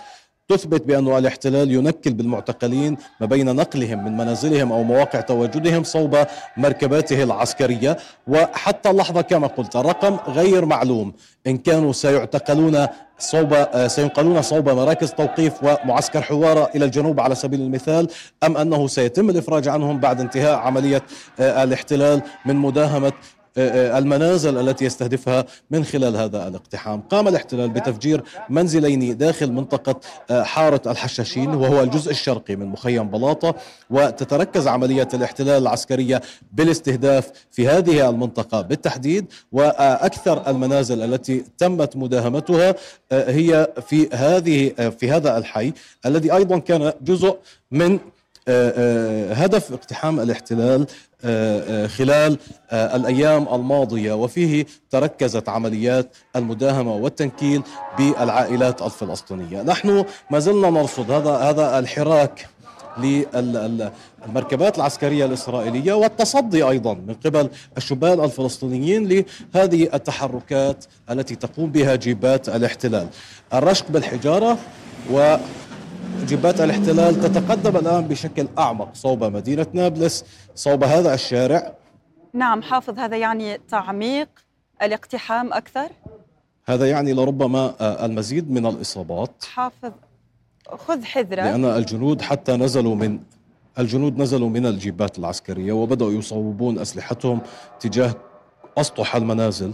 تثبت 0.49 0.83
بأن 0.83 1.17
الاحتلال 1.17 1.71
ينكل 1.71 2.13
بالمعتقلين 2.13 2.97
ما 3.21 3.27
بين 3.27 3.57
نقلهم 3.57 4.05
من 4.05 4.17
منازلهم 4.17 4.73
أو 4.73 4.83
مواقع 4.83 5.21
تواجدهم 5.21 5.85
صوب 5.85 6.17
مركباته 6.57 7.23
العسكرية. 7.23 7.97
وحتى 8.27 8.91
اللحظة 8.91 9.21
كما 9.21 9.47
قلت 9.47 9.77
الرقم 9.77 10.17
غير 10.29 10.65
معلوم. 10.65 11.13
إن 11.47 11.57
كانوا 11.57 11.93
سيعتقلون 11.93 12.87
صوب 13.19 13.67
سينقلون 13.87 14.43
صوب 14.43 14.69
مراكز 14.69 15.13
توقيف 15.13 15.53
ومعسكر 15.63 16.23
حوارة 16.23 16.71
إلى 16.75 16.85
الجنوب 16.85 17.21
على 17.21 17.35
سبيل 17.35 17.61
المثال 17.61 18.09
أم 18.45 18.57
أنه 18.57 18.87
سيتم 18.87 19.31
الإفراج 19.31 19.69
عنهم 19.69 20.01
بعد 20.01 20.21
انتهاء 20.21 20.55
عملية 20.59 21.03
آه، 21.41 21.63
الاحتلال 21.65 22.23
من 22.47 22.57
مداهمة 22.57 23.13
المنازل 23.59 24.69
التي 24.69 24.85
يستهدفها 24.85 25.45
من 25.71 25.85
خلال 25.85 26.17
هذا 26.17 26.49
الاقتحام. 26.49 27.01
قام 27.01 27.29
الاحتلال 27.29 27.69
بتفجير 27.69 28.23
منزلين 28.51 29.17
داخل 29.17 29.53
منطقة 29.53 30.01
آه، 30.31 30.43
حارة 30.43 30.81
الحشاشين 30.87 31.55
وهو 31.55 31.83
الجزء 31.83 32.11
الشرقي 32.11 32.57
من 32.57 32.67
مخيم 32.67 33.09
بلاطة. 33.11 33.55
وتتركز 33.91 34.69
عملية 34.69 35.09
الاحتلال 35.15 35.63
العسكرية 35.63 36.23
بالاستهداف 36.53 37.31
في 37.51 37.69
هذه 37.69 38.11
المنطقة 38.11 38.61
بالتحديد. 38.61 39.27
وأكثر 39.53 40.51
المنازل 40.51 41.15
التي 41.15 41.45
تمت 41.59 41.97
مداهمتها 41.97 42.75
هي 43.13 43.69
في 43.87 44.09
هذه 44.13 44.91
في 44.91 45.11
هذا 45.11 45.39
الحي 45.39 45.73
الذي 46.07 46.35
أيضا 46.35 46.59
كان 46.59 46.93
جزء 47.03 47.37
من 47.71 47.99
هدف 48.49 49.73
اقتحام 49.73 50.21
الاحتلال 50.21 50.87
آه، 51.25 51.85
آه، 51.85 51.87
خلال 51.87 52.39
آه، 52.71 52.97
الأيام 52.97 53.55
الماضية 53.55 54.13
وفيه 54.13 54.67
تركزت 54.91 55.49
عمليات 55.49 56.17
المداهمة 56.37 56.95
والتنكيل 56.97 57.63
بالعائلات 57.99 58.83
الفلسطينية، 58.83 59.63
نحن 59.63 60.05
ما 60.31 60.39
زلنا 60.39 60.71
نرصد 60.71 61.11
هذا 61.11 61.31
هذا 61.31 61.79
الحراك 61.79 62.49
للمركبات 62.99 64.77
العسكرية 64.77 65.25
الإسرائيلية 65.25 65.93
والتصدي 65.93 66.63
أيضا 66.63 66.95
من 66.95 67.15
قبل 67.25 67.49
الشبان 67.77 68.25
الفلسطينيين 68.25 69.25
لهذه 69.55 69.89
التحركات 69.95 70.85
التي 71.11 71.35
تقوم 71.35 71.71
بها 71.71 71.95
جيبات 71.95 72.49
الاحتلال. 72.49 73.09
الرشق 73.55 73.91
بالحجارة 73.91 74.59
و 75.13 75.37
جبات 76.29 76.61
الاحتلال 76.61 77.21
تتقدم 77.21 77.77
الآن 77.77 78.09
بشكل 78.09 78.49
أعمق 78.59 78.95
صوب 78.95 79.25
مدينة 79.25 79.67
نابلس 79.73 80.25
صوب 80.55 80.85
هذا 80.85 81.15
الشارع. 81.15 81.73
نعم 82.35 82.63
حافظ 82.63 82.99
هذا 82.99 83.17
يعني 83.17 83.59
تعميق 83.69 84.29
الاقتحام 84.83 85.53
أكثر؟ 85.53 85.89
هذا 86.67 86.91
يعني 86.91 87.13
لربما 87.13 87.75
آه، 87.81 88.07
المزيد 88.07 88.51
من 88.51 88.67
الإصابات. 88.67 89.45
حافظ 89.45 89.93
خذ 90.71 91.05
حذرك 91.05 91.39
لأن 91.39 91.65
الجنود 91.65 92.23
حتى 92.23 92.57
نزلوا 92.57 92.95
من 92.95 93.19
الجنود 93.79 94.19
نزلوا 94.19 94.49
من 94.49 94.67
الجيبات 94.67 95.19
العسكرية 95.19 95.73
وبدأوا 95.73 96.13
يصوبون 96.13 96.79
أسلحتهم 96.79 97.41
تجاه 97.81 98.15
أسطح 98.79 99.17
المنازل 99.17 99.73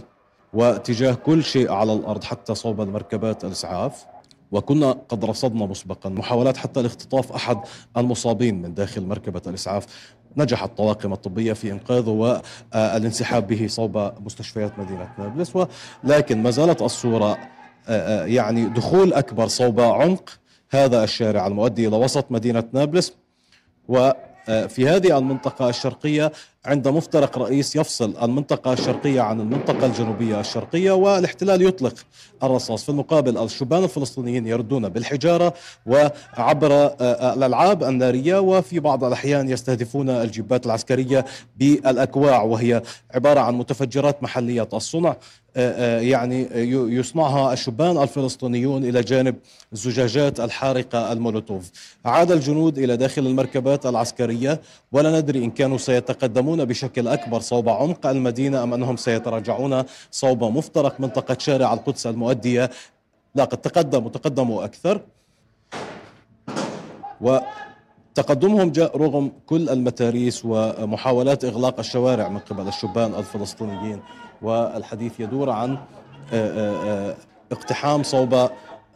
وتجاه 0.53 1.13
كل 1.13 1.43
شيء 1.43 1.71
على 1.71 1.93
الأرض 1.93 2.23
حتى 2.23 2.55
صوب 2.55 2.81
المركبات 2.81 3.45
الإسعاف. 3.45 4.05
وكنا 4.53 4.91
قد 4.91 5.25
رصدنا 5.25 5.65
مسبقا. 5.65 6.09
محاولات 6.09 6.57
حتى 6.57 6.81
لاختطاف 6.81 7.31
أحد 7.31 7.57
المصابين 7.97 8.61
من 8.61 8.73
داخل 8.73 9.05
مركبة 9.05 9.41
الإسعاف. 9.47 9.85
نجح 10.37 10.63
الطواقم 10.63 11.13
الطبية 11.13 11.53
في 11.53 11.71
انقاذه 11.71 12.09
والانسحاب 12.73 13.47
به 13.47 13.67
صوب 13.67 14.11
مستشفيات 14.19 14.79
مدينة 14.79 15.13
نابلس. 15.19 15.53
ولكن 16.03 16.43
ما 16.43 16.49
زالت 16.51 16.81
الصورة 16.81 17.37
آه، 17.87 18.23
آه، 18.23 18.25
يعني 18.25 18.65
دخول 18.65 19.13
أكبر 19.13 19.47
صوب 19.47 19.79
عمق 19.79 20.39
هذا 20.71 21.03
الشارع 21.03 21.47
المؤدي 21.47 21.87
إلى 21.87 21.97
وسط 21.97 22.31
مدينة 22.31 22.63
نابلس. 22.73 23.13
و 23.87 24.11
في 24.45 24.87
هذه 24.87 25.17
المنطقة 25.17 25.69
الشرقية 25.69 26.31
عند 26.65 26.87
مفترق 26.87 27.37
رئيس 27.37 27.75
يفصل 27.75 28.15
المنطقة 28.21 28.73
الشرقية 28.73 29.21
عن 29.21 29.41
المنطقة 29.41 29.85
الجنوبية 29.85 30.39
الشرقية 30.39 30.91
والاحتلال 30.91 31.61
يطلق 31.61 31.93
الرصاص 32.43 32.83
في 32.83 32.89
المقابل. 32.89 33.37
الشبان 33.37 33.83
الفلسطينيين 33.83 34.47
يردون 34.47 34.89
بالحجارة 34.89 35.53
وعبر 35.85 36.71
آه، 36.73 36.95
آه، 37.01 37.33
الألعاب 37.33 37.83
النارية 37.83 38.39
وفي 38.39 38.79
بعض 38.79 39.03
الأحيان 39.03 39.49
يستهدفون 39.49 40.09
الجبات 40.09 40.65
العسكرية 40.65 41.25
بالأكواع 41.57 42.41
وهي 42.41 42.81
عبارة 43.15 43.39
عن 43.39 43.55
متفجرات 43.55 44.23
محلية 44.23 44.67
الصنع. 44.73 45.15
يعني 45.55 46.47
يصنعها 46.97 47.53
الشبان 47.53 47.97
الفلسطينيون 47.97 48.83
إلى 48.83 49.01
جانب 49.01 49.35
الزجاجات 49.73 50.39
الحارقة 50.39 51.11
المولوتوف. 51.11 51.71
عاد 52.05 52.31
الجنود 52.31 52.77
إلى 52.77 52.97
داخل 52.97 53.27
المركبات 53.27 53.85
العسكرية 53.85 54.61
ولا 54.91 55.19
ندري 55.19 55.43
إن 55.43 55.51
كانوا 55.51 55.77
سيتقدمون 55.77 56.65
بشكل 56.65 57.07
أكبر 57.07 57.39
صوب 57.39 57.69
عمق 57.69 58.05
المدينة 58.05 58.63
أم 58.63 58.73
أنهم 58.73 58.97
سيتراجعون 58.97 59.83
صوب 60.11 60.43
مفترق 60.43 60.99
منطقة 60.99 61.37
شارع 61.39 61.73
القدس 61.73 62.07
المؤدية 62.07 62.69
لا 63.35 63.43
قد 63.43 63.57
تقدموا 63.57 64.09
تقدموا 64.09 64.63
أكثر. 64.65 65.01
و 67.21 67.39
تقدمهم 68.15 68.71
جاء 68.71 68.97
رغم 68.97 69.31
كل 69.45 69.69
المتاريس 69.69 70.45
ومحاولات 70.45 71.45
إغلاق 71.45 71.79
الشوارع 71.79 72.29
من 72.29 72.39
قبل 72.39 72.67
الشبان 72.67 73.15
الفلسطينيين 73.15 73.99
والحديث 74.43 75.19
يدور 75.19 75.49
عن 75.49 75.77
آه، 76.33 77.09
آه، 77.11 77.15
اقتحام 77.51 78.03
صوب 78.03 78.49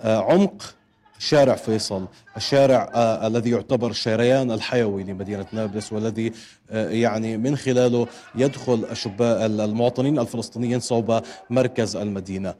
عمق 0.03 0.75
شارع 1.19 1.55
فيصل. 1.55 2.05
الشارع 2.38 2.91
آه 2.93 3.27
الذي 3.27 3.49
يعتبر 3.49 3.89
الشريان 3.89 4.51
الحيوي 4.51 5.03
لمدينة 5.03 5.45
نابلس 5.51 5.93
والذي 5.93 6.33
آه 6.71 6.89
يعني 6.89 7.38
من 7.38 7.55
خلاله 7.55 8.07
يدخل 8.36 8.86
المواطنين 9.29 10.19
الفلسطينيين 10.19 10.79
صوب 10.79 11.21
مركز 11.49 11.95
المدينة. 11.95 12.55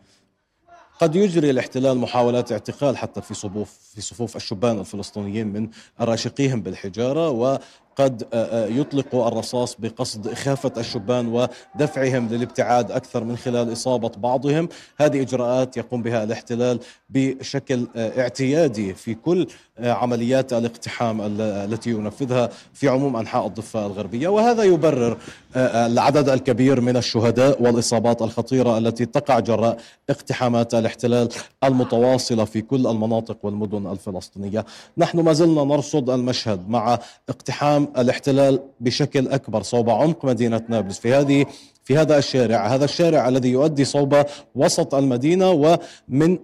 قد 1.00 1.16
يجري 1.16 1.50
الاحتلال 1.50 1.98
محاولات 1.98 2.52
اعتقال 2.52 2.98
حتى 2.98 3.22
في 3.22 3.34
صفوف 3.34 3.78
في 3.96 4.02
صفوف 4.02 4.36
الشبان 4.36 4.80
الفلسطينيين 4.80 5.48
من 5.48 5.70
راشقيهم 6.02 6.62
بالحجارة 6.62 7.30
قد 7.98 8.24
آه، 8.34 8.66
آه، 8.66 8.68
يطلق 8.68 9.16
الرصاص 9.16 9.76
بقصد 9.80 10.28
إخافة 10.28 10.72
الشبان 10.78 11.48
ودفعهم 11.76 12.28
للابتعاد 12.28 12.92
أكثر 12.92 13.24
من 13.24 13.38
خلال 13.38 13.74
إصابة 13.74 14.12
بعضهم. 14.18 14.70
هذه 14.98 15.22
إجراءات 15.22 15.78
يقوم 15.78 16.02
بها 16.02 16.24
الاحتلال 16.24 16.80
بشكل 17.10 17.88
آه، 17.96 18.22
اعتيادي 18.22 18.94
في 18.94 19.14
كل 19.14 19.48
عمليات 19.80 20.54
الاقتحام 20.54 21.40
التي 21.42 21.90
ينفذها 21.90 22.50
في 22.74 22.88
عموم 22.88 23.16
أنحاء 23.16 23.48
الضفة 23.48 23.86
الغربية. 23.86 24.28
وهذا 24.28 24.64
يبرر 24.64 25.18
العدد 25.56 26.30
الكبير 26.30 26.82
من 26.82 26.98
الشهداء 26.98 27.64
والإصابات 27.64 28.22
الخطيرة 28.22 28.78
التي 28.78 29.06
تقع 29.06 29.40
جراء 29.40 29.78
اقتحامات 30.10 30.74
الاحتلال 30.74 31.30
المتواصلة 31.64 32.46
في 32.46 32.62
كل 32.62 32.88
المناطق 32.88 33.38
والمدن 33.44 33.88
الفلسطينية. 33.92 34.66
نحن 34.98 35.20
ما 35.20 35.34
زلنا 35.34 35.64
نرصد 35.64 36.10
المشهد 36.10 36.70
مع 36.70 37.00
اقتحام 37.30 37.87
الاحتلال 37.98 38.60
بشكل 38.80 39.28
أكبر 39.28 39.62
صوب 39.62 39.90
عمق 39.90 40.26
مدينة 40.26 40.62
نابلس. 40.70 41.00
في 41.00 41.14
هذه 41.14 41.46
في 41.84 41.98
هذا 41.98 42.18
الشارع 42.18 42.68
هذا 42.68 42.86
الشارع 42.86 43.30
الذي 43.30 43.50
يؤدي 43.50 43.86
صوب 43.86 44.24
وسط 44.56 44.96
المدينة 44.96 45.52
ومن 45.52 46.40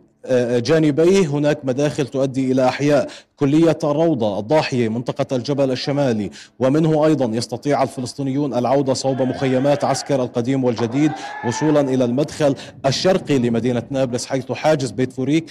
جانبيه 0.59 1.27
هناك 1.27 1.65
مداخل 1.65 2.07
تؤدي 2.07 2.51
إلى 2.51 2.67
أحياء. 2.67 3.07
كلية 3.36 3.77
الروضه 3.83 4.39
الضاحية 4.39 4.89
منطقة 4.89 5.36
الجبل 5.36 5.71
الشمالي. 5.71 6.29
ومنه 6.59 7.05
أيضا 7.05 7.25
يستطيع 7.38 7.83
الفلسطينيون 7.83 8.53
العودة 8.53 8.93
صوب 8.93 9.21
مخيمات 9.21 9.83
عسكر 9.83 10.23
القديم 10.23 10.63
والجديد 10.63 11.12
وصولا 11.47 11.81
إلى 11.81 12.05
المدخل 12.05 12.55
الشرقي 12.86 13.38
لمدينة 13.39 13.83
نابلس 13.89 14.25
حيث 14.25 14.51
حاجز 14.51 14.91
بيت 14.91 15.13
فوريك 15.13 15.45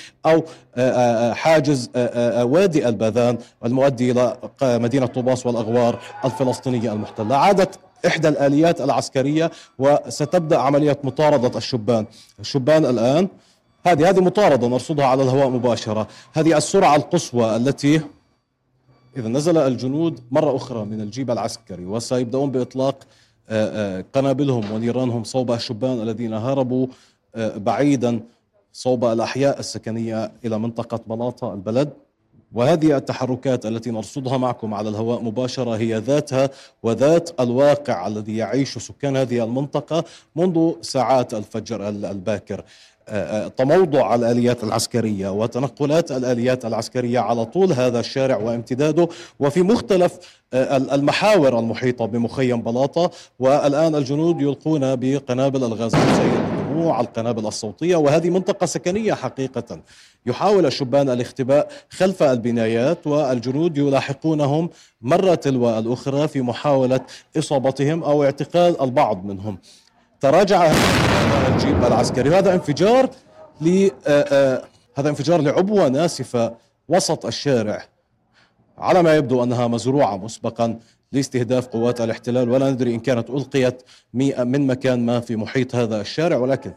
آه، 0.76 1.32
حاجز 1.32 1.90
وادي 2.42 2.88
الباذان 2.88 3.38
المؤدي 3.64 4.10
إلى 4.10 4.36
مدينة 4.62 5.06
طوباس 5.06 5.46
والأغوار 5.46 5.98
الفلسطينية 6.24 6.92
المحتلة. 6.92 7.36
عادت 7.36 7.78
إحدى 8.06 8.28
الآليات 8.28 8.80
العسكرية 8.80 9.50
وستبدأ 9.78 10.58
عملية 10.58 10.98
مطاردة 11.04 11.58
الشبان. 11.58 12.06
الشبان 12.40 12.84
الآن 12.84 13.28
هذه 13.86 14.10
هذه 14.10 14.20
مطاردة 14.20 14.68
نرصدها 14.68 15.06
على 15.06 15.22
الهواء 15.22 15.48
مباشرة. 15.48 16.08
هذه 16.32 16.56
السرعة 16.56 16.96
القصوى 16.96 17.56
التي 17.56 18.00
إذا 19.16 19.28
نزل 19.28 19.58
الجنود 19.58 20.20
مرة 20.30 20.56
أخرى 20.56 20.84
من 20.84 21.00
الجيب 21.00 21.30
العسكري 21.30 21.84
وسيبدأون 21.84 22.50
بإطلاق 22.50 22.96
آه، 23.48 23.98
آه، 23.98 24.04
قنابلهم 24.14 24.72
ونيرانهم 24.72 25.24
صوب 25.24 25.52
الشبان 25.52 26.02
الذين 26.02 26.34
هربوا 26.34 26.86
آه، 27.34 27.56
بعيدا 27.56 28.20
صوب 28.72 29.04
الأحياء 29.04 29.60
السكنية 29.60 30.32
إلى 30.44 30.58
منطقة 30.58 31.00
بلاطة 31.06 31.54
البلد. 31.54 31.92
وهذه 32.52 32.96
التحركات 32.96 33.66
التي 33.66 33.90
نرصدها 33.90 34.36
معكم 34.36 34.74
على 34.74 34.88
الهواء 34.88 35.22
مباشرة 35.22 35.76
هي 35.76 35.98
ذاتها 35.98 36.50
وذات 36.82 37.40
الواقع 37.40 38.06
الذي 38.06 38.36
يعيش 38.36 38.78
سكان 38.78 39.16
هذه 39.16 39.44
المنطقة 39.44 40.04
منذ 40.36 40.72
ساعات 40.80 41.34
الفجر 41.34 41.88
الباكر. 41.88 42.64
تموضع 43.56 44.14
الآليات 44.14 44.64
العسكرية 44.64 45.28
وتنقلات 45.28 46.12
الآليات 46.12 46.64
العسكرية 46.64 47.18
على 47.18 47.44
طول 47.44 47.72
هذا 47.72 48.00
الشارع 48.00 48.36
وامتداده 48.36 49.08
وفي 49.40 49.62
مختلف 49.62 50.18
آه، 50.54 50.76
المحاور 50.76 51.58
المحيطة 51.58 52.06
بمخيم 52.06 52.62
بلاطة. 52.62 53.10
والآن 53.38 53.94
الجنود 53.94 54.40
يلقون 54.40 54.96
بقنابل 54.96 55.64
الغاز 55.64 55.94
الدموع 55.94 57.00
القنابل 57.00 57.46
الصوتية. 57.46 57.96
وهذه 57.96 58.30
منطقة 58.30 58.66
سكنية 58.66 59.14
حقيقة. 59.14 59.80
يحاول 60.26 60.66
الشبان 60.66 61.10
الاختباء 61.10 61.68
خلف 61.90 62.22
البنايات 62.22 63.06
والجنود 63.06 63.78
يلاحقونهم 63.78 64.70
مرة 65.02 65.34
تلو 65.34 65.78
الأخرى 65.78 66.28
في 66.28 66.42
محاولة 66.42 67.00
إصابتهم 67.38 68.04
أو 68.04 68.24
اعتقال 68.24 68.80
البعض 68.80 69.24
منهم. 69.24 69.58
تراجع 70.22 70.72
الجيب 71.48 71.84
العسكري. 71.84 72.30
وهذا 72.30 72.54
انفجار 72.54 73.10
ل 73.60 73.88
آه، 74.06 74.24
آه، 74.32 74.62
هذا 74.94 75.08
انفجار 75.08 75.40
لعبوة 75.40 75.88
ناسفة 75.88 76.54
وسط 76.88 77.26
الشارع. 77.26 77.84
على 78.78 79.02
ما 79.02 79.16
يبدو 79.16 79.42
أنها 79.42 79.66
مزروعة 79.66 80.16
مسبقا 80.16 80.78
لاستهداف 81.12 81.66
قوات 81.66 82.00
الاحتلال 82.00 82.50
ولا 82.50 82.70
ندري 82.70 82.94
إن 82.94 83.00
كانت 83.00 83.30
ألقيت 83.30 83.82
من 84.14 84.66
مكان 84.66 85.06
ما 85.06 85.20
في 85.20 85.36
محيط 85.36 85.74
هذا 85.74 86.00
الشارع 86.00 86.36
ولكن 86.36 86.72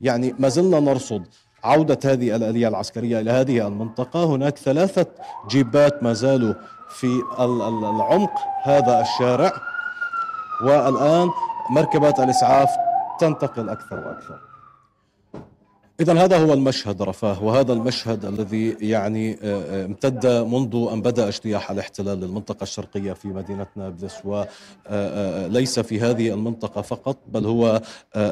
يعني 0.00 0.34
ما 0.38 0.48
زلنا 0.48 0.80
نرصد 0.80 1.26
عودة 1.64 1.98
هذه 2.04 2.36
الآلية 2.36 2.68
العسكرية 2.68 3.20
إلى 3.20 3.30
هذه 3.30 3.66
المنطقة. 3.66 4.24
هناك 4.24 4.58
ثلاثة 4.58 5.06
جيبات 5.48 6.02
ما 6.02 6.12
زالوا 6.12 6.54
في 6.90 7.22
العمق 7.38 8.32
هذا 8.62 9.00
الشارع. 9.00 9.52
والآن 10.62 11.28
مركبات 11.70 12.20
الإسعاف 12.20 12.68
تنتقل 13.20 13.68
أكثر 13.68 13.98
وأكثر. 13.98 14.49
إذا 16.00 16.24
هذا 16.24 16.38
هو 16.38 16.52
المشهد 16.52 17.02
رفاه 17.02 17.44
وهذا 17.44 17.72
المشهد 17.72 18.24
الذي 18.24 18.76
يعني 18.80 19.32
آه، 19.32 19.82
آه، 19.82 19.84
امتد 19.84 20.26
منذ 20.26 20.88
أن 20.92 21.02
بدأ 21.02 21.28
اجتياح 21.28 21.70
الاحتلال 21.70 22.20
للمنطقة 22.20 22.62
الشرقية 22.62 23.12
في 23.12 23.28
مدينة 23.28 23.66
نابلس 23.76 24.14
وليس 24.24 25.78
آه، 25.78 25.82
في 25.82 26.00
هذه 26.00 26.34
المنطقة 26.34 26.82
فقط 26.82 27.16
بل 27.28 27.46
هو 27.46 27.82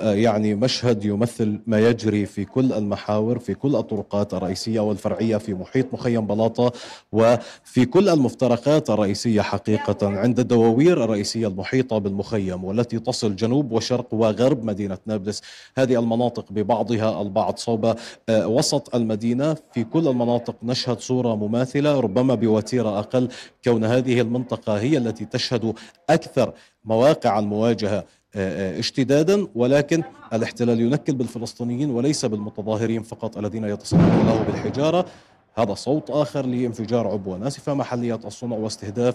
يعني 0.02 0.54
مشهد 0.54 1.04
يمثل 1.04 1.60
ما 1.66 1.80
يجري 1.80 2.26
في 2.26 2.44
كل 2.44 2.72
المحاور 2.72 3.38
في 3.38 3.54
كل 3.54 3.76
الطرقات 3.76 4.34
الرئيسية 4.34 4.80
والفرعية 4.80 5.36
في 5.36 5.54
محيط 5.54 5.94
مخيم 5.94 6.26
بلاطة 6.26 6.72
وفي 7.12 7.84
كل 7.84 8.08
المفترقات 8.08 8.90
الرئيسية 8.90 9.42
حقيقة 9.42 10.08
عند 10.08 10.38
الدواوير 10.38 11.04
الرئيسية 11.04 11.46
المحيطة 11.46 11.98
بالمخيم 11.98 12.64
والتي 12.64 12.98
تصل 12.98 13.36
جنوب 13.36 13.72
وشرق 13.72 14.14
وغرب 14.14 14.64
مدينة 14.64 14.98
نابلس. 15.06 15.42
هذه 15.78 15.98
المناطق 15.98 16.52
ببعضها 16.52 17.22
البعض 17.22 17.57
صوب 17.58 17.94
آه، 18.28 18.46
وسط 18.48 18.94
المدينة. 18.94 19.56
في 19.72 19.84
كل 19.84 20.08
المناطق 20.08 20.54
نشهد 20.62 21.00
صورة 21.00 21.34
مماثلة 21.34 22.00
ربما 22.00 22.34
بوتيرة 22.34 22.98
أقل. 22.98 23.28
كون 23.64 23.84
هذه 23.84 24.20
المنطقة 24.20 24.78
هي 24.78 24.98
التي 24.98 25.24
تشهد 25.24 25.74
أكثر 26.10 26.52
مواقع 26.84 27.38
المواجهة 27.38 28.04
آه، 28.34 28.76
آه، 28.76 28.78
اشتدادا. 28.78 29.46
ولكن 29.54 30.02
الاحتلال 30.32 30.80
ينكل 30.80 31.12
بالفلسطينيين 31.14 31.90
وليس 31.90 32.24
بالمتظاهرين 32.24 33.02
فقط 33.02 33.38
الذين 33.38 33.64
يتصدون 33.64 34.26
له 34.26 34.42
بالحجارة. 34.42 35.04
هذا 35.54 35.74
صوت 35.74 36.10
آخر 36.10 36.46
لانفجار 36.46 37.08
عبوة 37.08 37.38
ناسفة 37.38 37.74
محلية 37.74 38.20
الصنع 38.24 38.56
واستهداف 38.56 39.14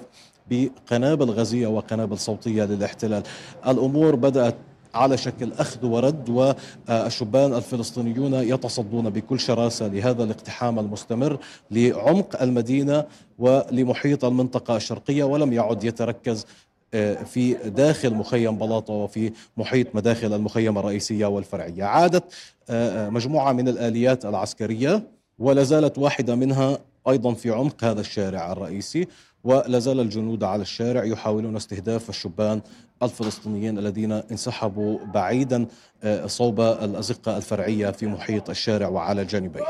بقنابل 0.49 1.29
غازية 1.29 1.67
وقنابل 1.67 2.17
صوتية 2.17 2.63
للاحتلال. 2.63 3.23
الأمور 3.67 4.15
بدأت 4.15 4.55
على 4.93 5.17
شكل 5.17 5.53
أخذ 5.53 5.85
ورد 5.85 6.29
والشبان 6.29 7.53
الفلسطينيون 7.53 8.33
يتصدون 8.33 9.09
بكل 9.09 9.39
شراسة 9.39 9.87
لهذا 9.87 10.23
الاقتحام 10.23 10.79
المستمر 10.79 11.37
لعمق 11.71 12.41
المدينة 12.41 13.05
ولمحيط 13.39 14.25
المنطقة 14.25 14.75
الشرقية 14.75 15.23
ولم 15.23 15.53
يعد 15.53 15.83
يتركز 15.83 16.45
آه، 16.93 17.23
في 17.23 17.53
داخل 17.53 18.13
مخيم 18.13 18.57
بلاطة 18.57 18.93
وفي 18.93 19.31
محيط 19.57 19.95
مداخل 19.95 20.33
المخيم 20.33 20.77
الرئيسية 20.77 21.25
والفرعية. 21.25 21.83
عادت 21.83 22.23
آه، 22.69 23.07
آه، 23.07 23.09
مجموعة 23.09 23.53
من 23.53 23.67
الآليات 23.67 24.25
العسكرية 24.25 25.03
ولا 25.39 25.63
زالت 25.63 25.97
واحدة 25.97 26.35
منها 26.35 26.79
أيضا 27.09 27.33
في 27.33 27.49
عمق 27.49 27.83
هذا 27.83 28.01
الشارع 28.01 28.51
الرئيسي. 28.51 29.07
ولا 29.43 29.79
زال 29.79 29.99
الجنود 29.99 30.43
على 30.43 30.61
الشارع 30.61 31.03
يحاولون 31.03 31.55
استهداف 31.55 32.09
الشبان 32.09 32.61
الفلسطينيين 33.03 33.77
الذين 33.77 34.11
انسحبوا 34.11 34.99
بعيدا 35.05 35.67
آه، 36.03 36.27
صوب 36.27 36.61
الأزقة 36.61 37.37
الفرعية 37.37 37.91
في 37.91 38.07
محيط 38.07 38.49
الشارع 38.49 38.87
وعلى 38.87 39.21
الجانبين 39.21 39.63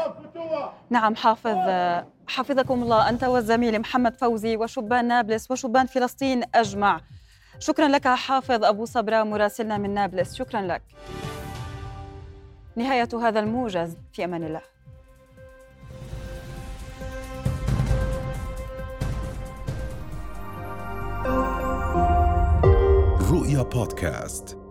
نعم 0.90 1.16
حافظ 1.16 1.58
حفظكم 2.28 2.84
الله 2.84 3.10
أنت 3.10 3.24
والزميل 3.24 3.80
محمد 3.80 4.16
فوزي 4.16 4.58
وشبان 4.58 5.08
نابلس 5.08 5.52
وشبان 5.52 5.86
فلسطين 5.86 6.44
أجمع. 6.56 7.02
شكرا 7.60 7.88
لك 7.88 8.08
حافظ 8.08 8.64
أبو 8.64 8.86
صبرا 8.86 9.24
مراسلنا 9.24 9.78
من 9.78 9.94
نابلس. 9.94 10.36
شكرا 10.36 10.62
لك. 10.62 10.82
نهاية 12.76 13.10
هذا 13.14 13.40
الموجز 13.40 13.98
في 14.14 14.26
أمان 14.26 14.44
الله. 14.44 14.73
رؤيا 23.54 23.64
بودكاست 23.64 24.63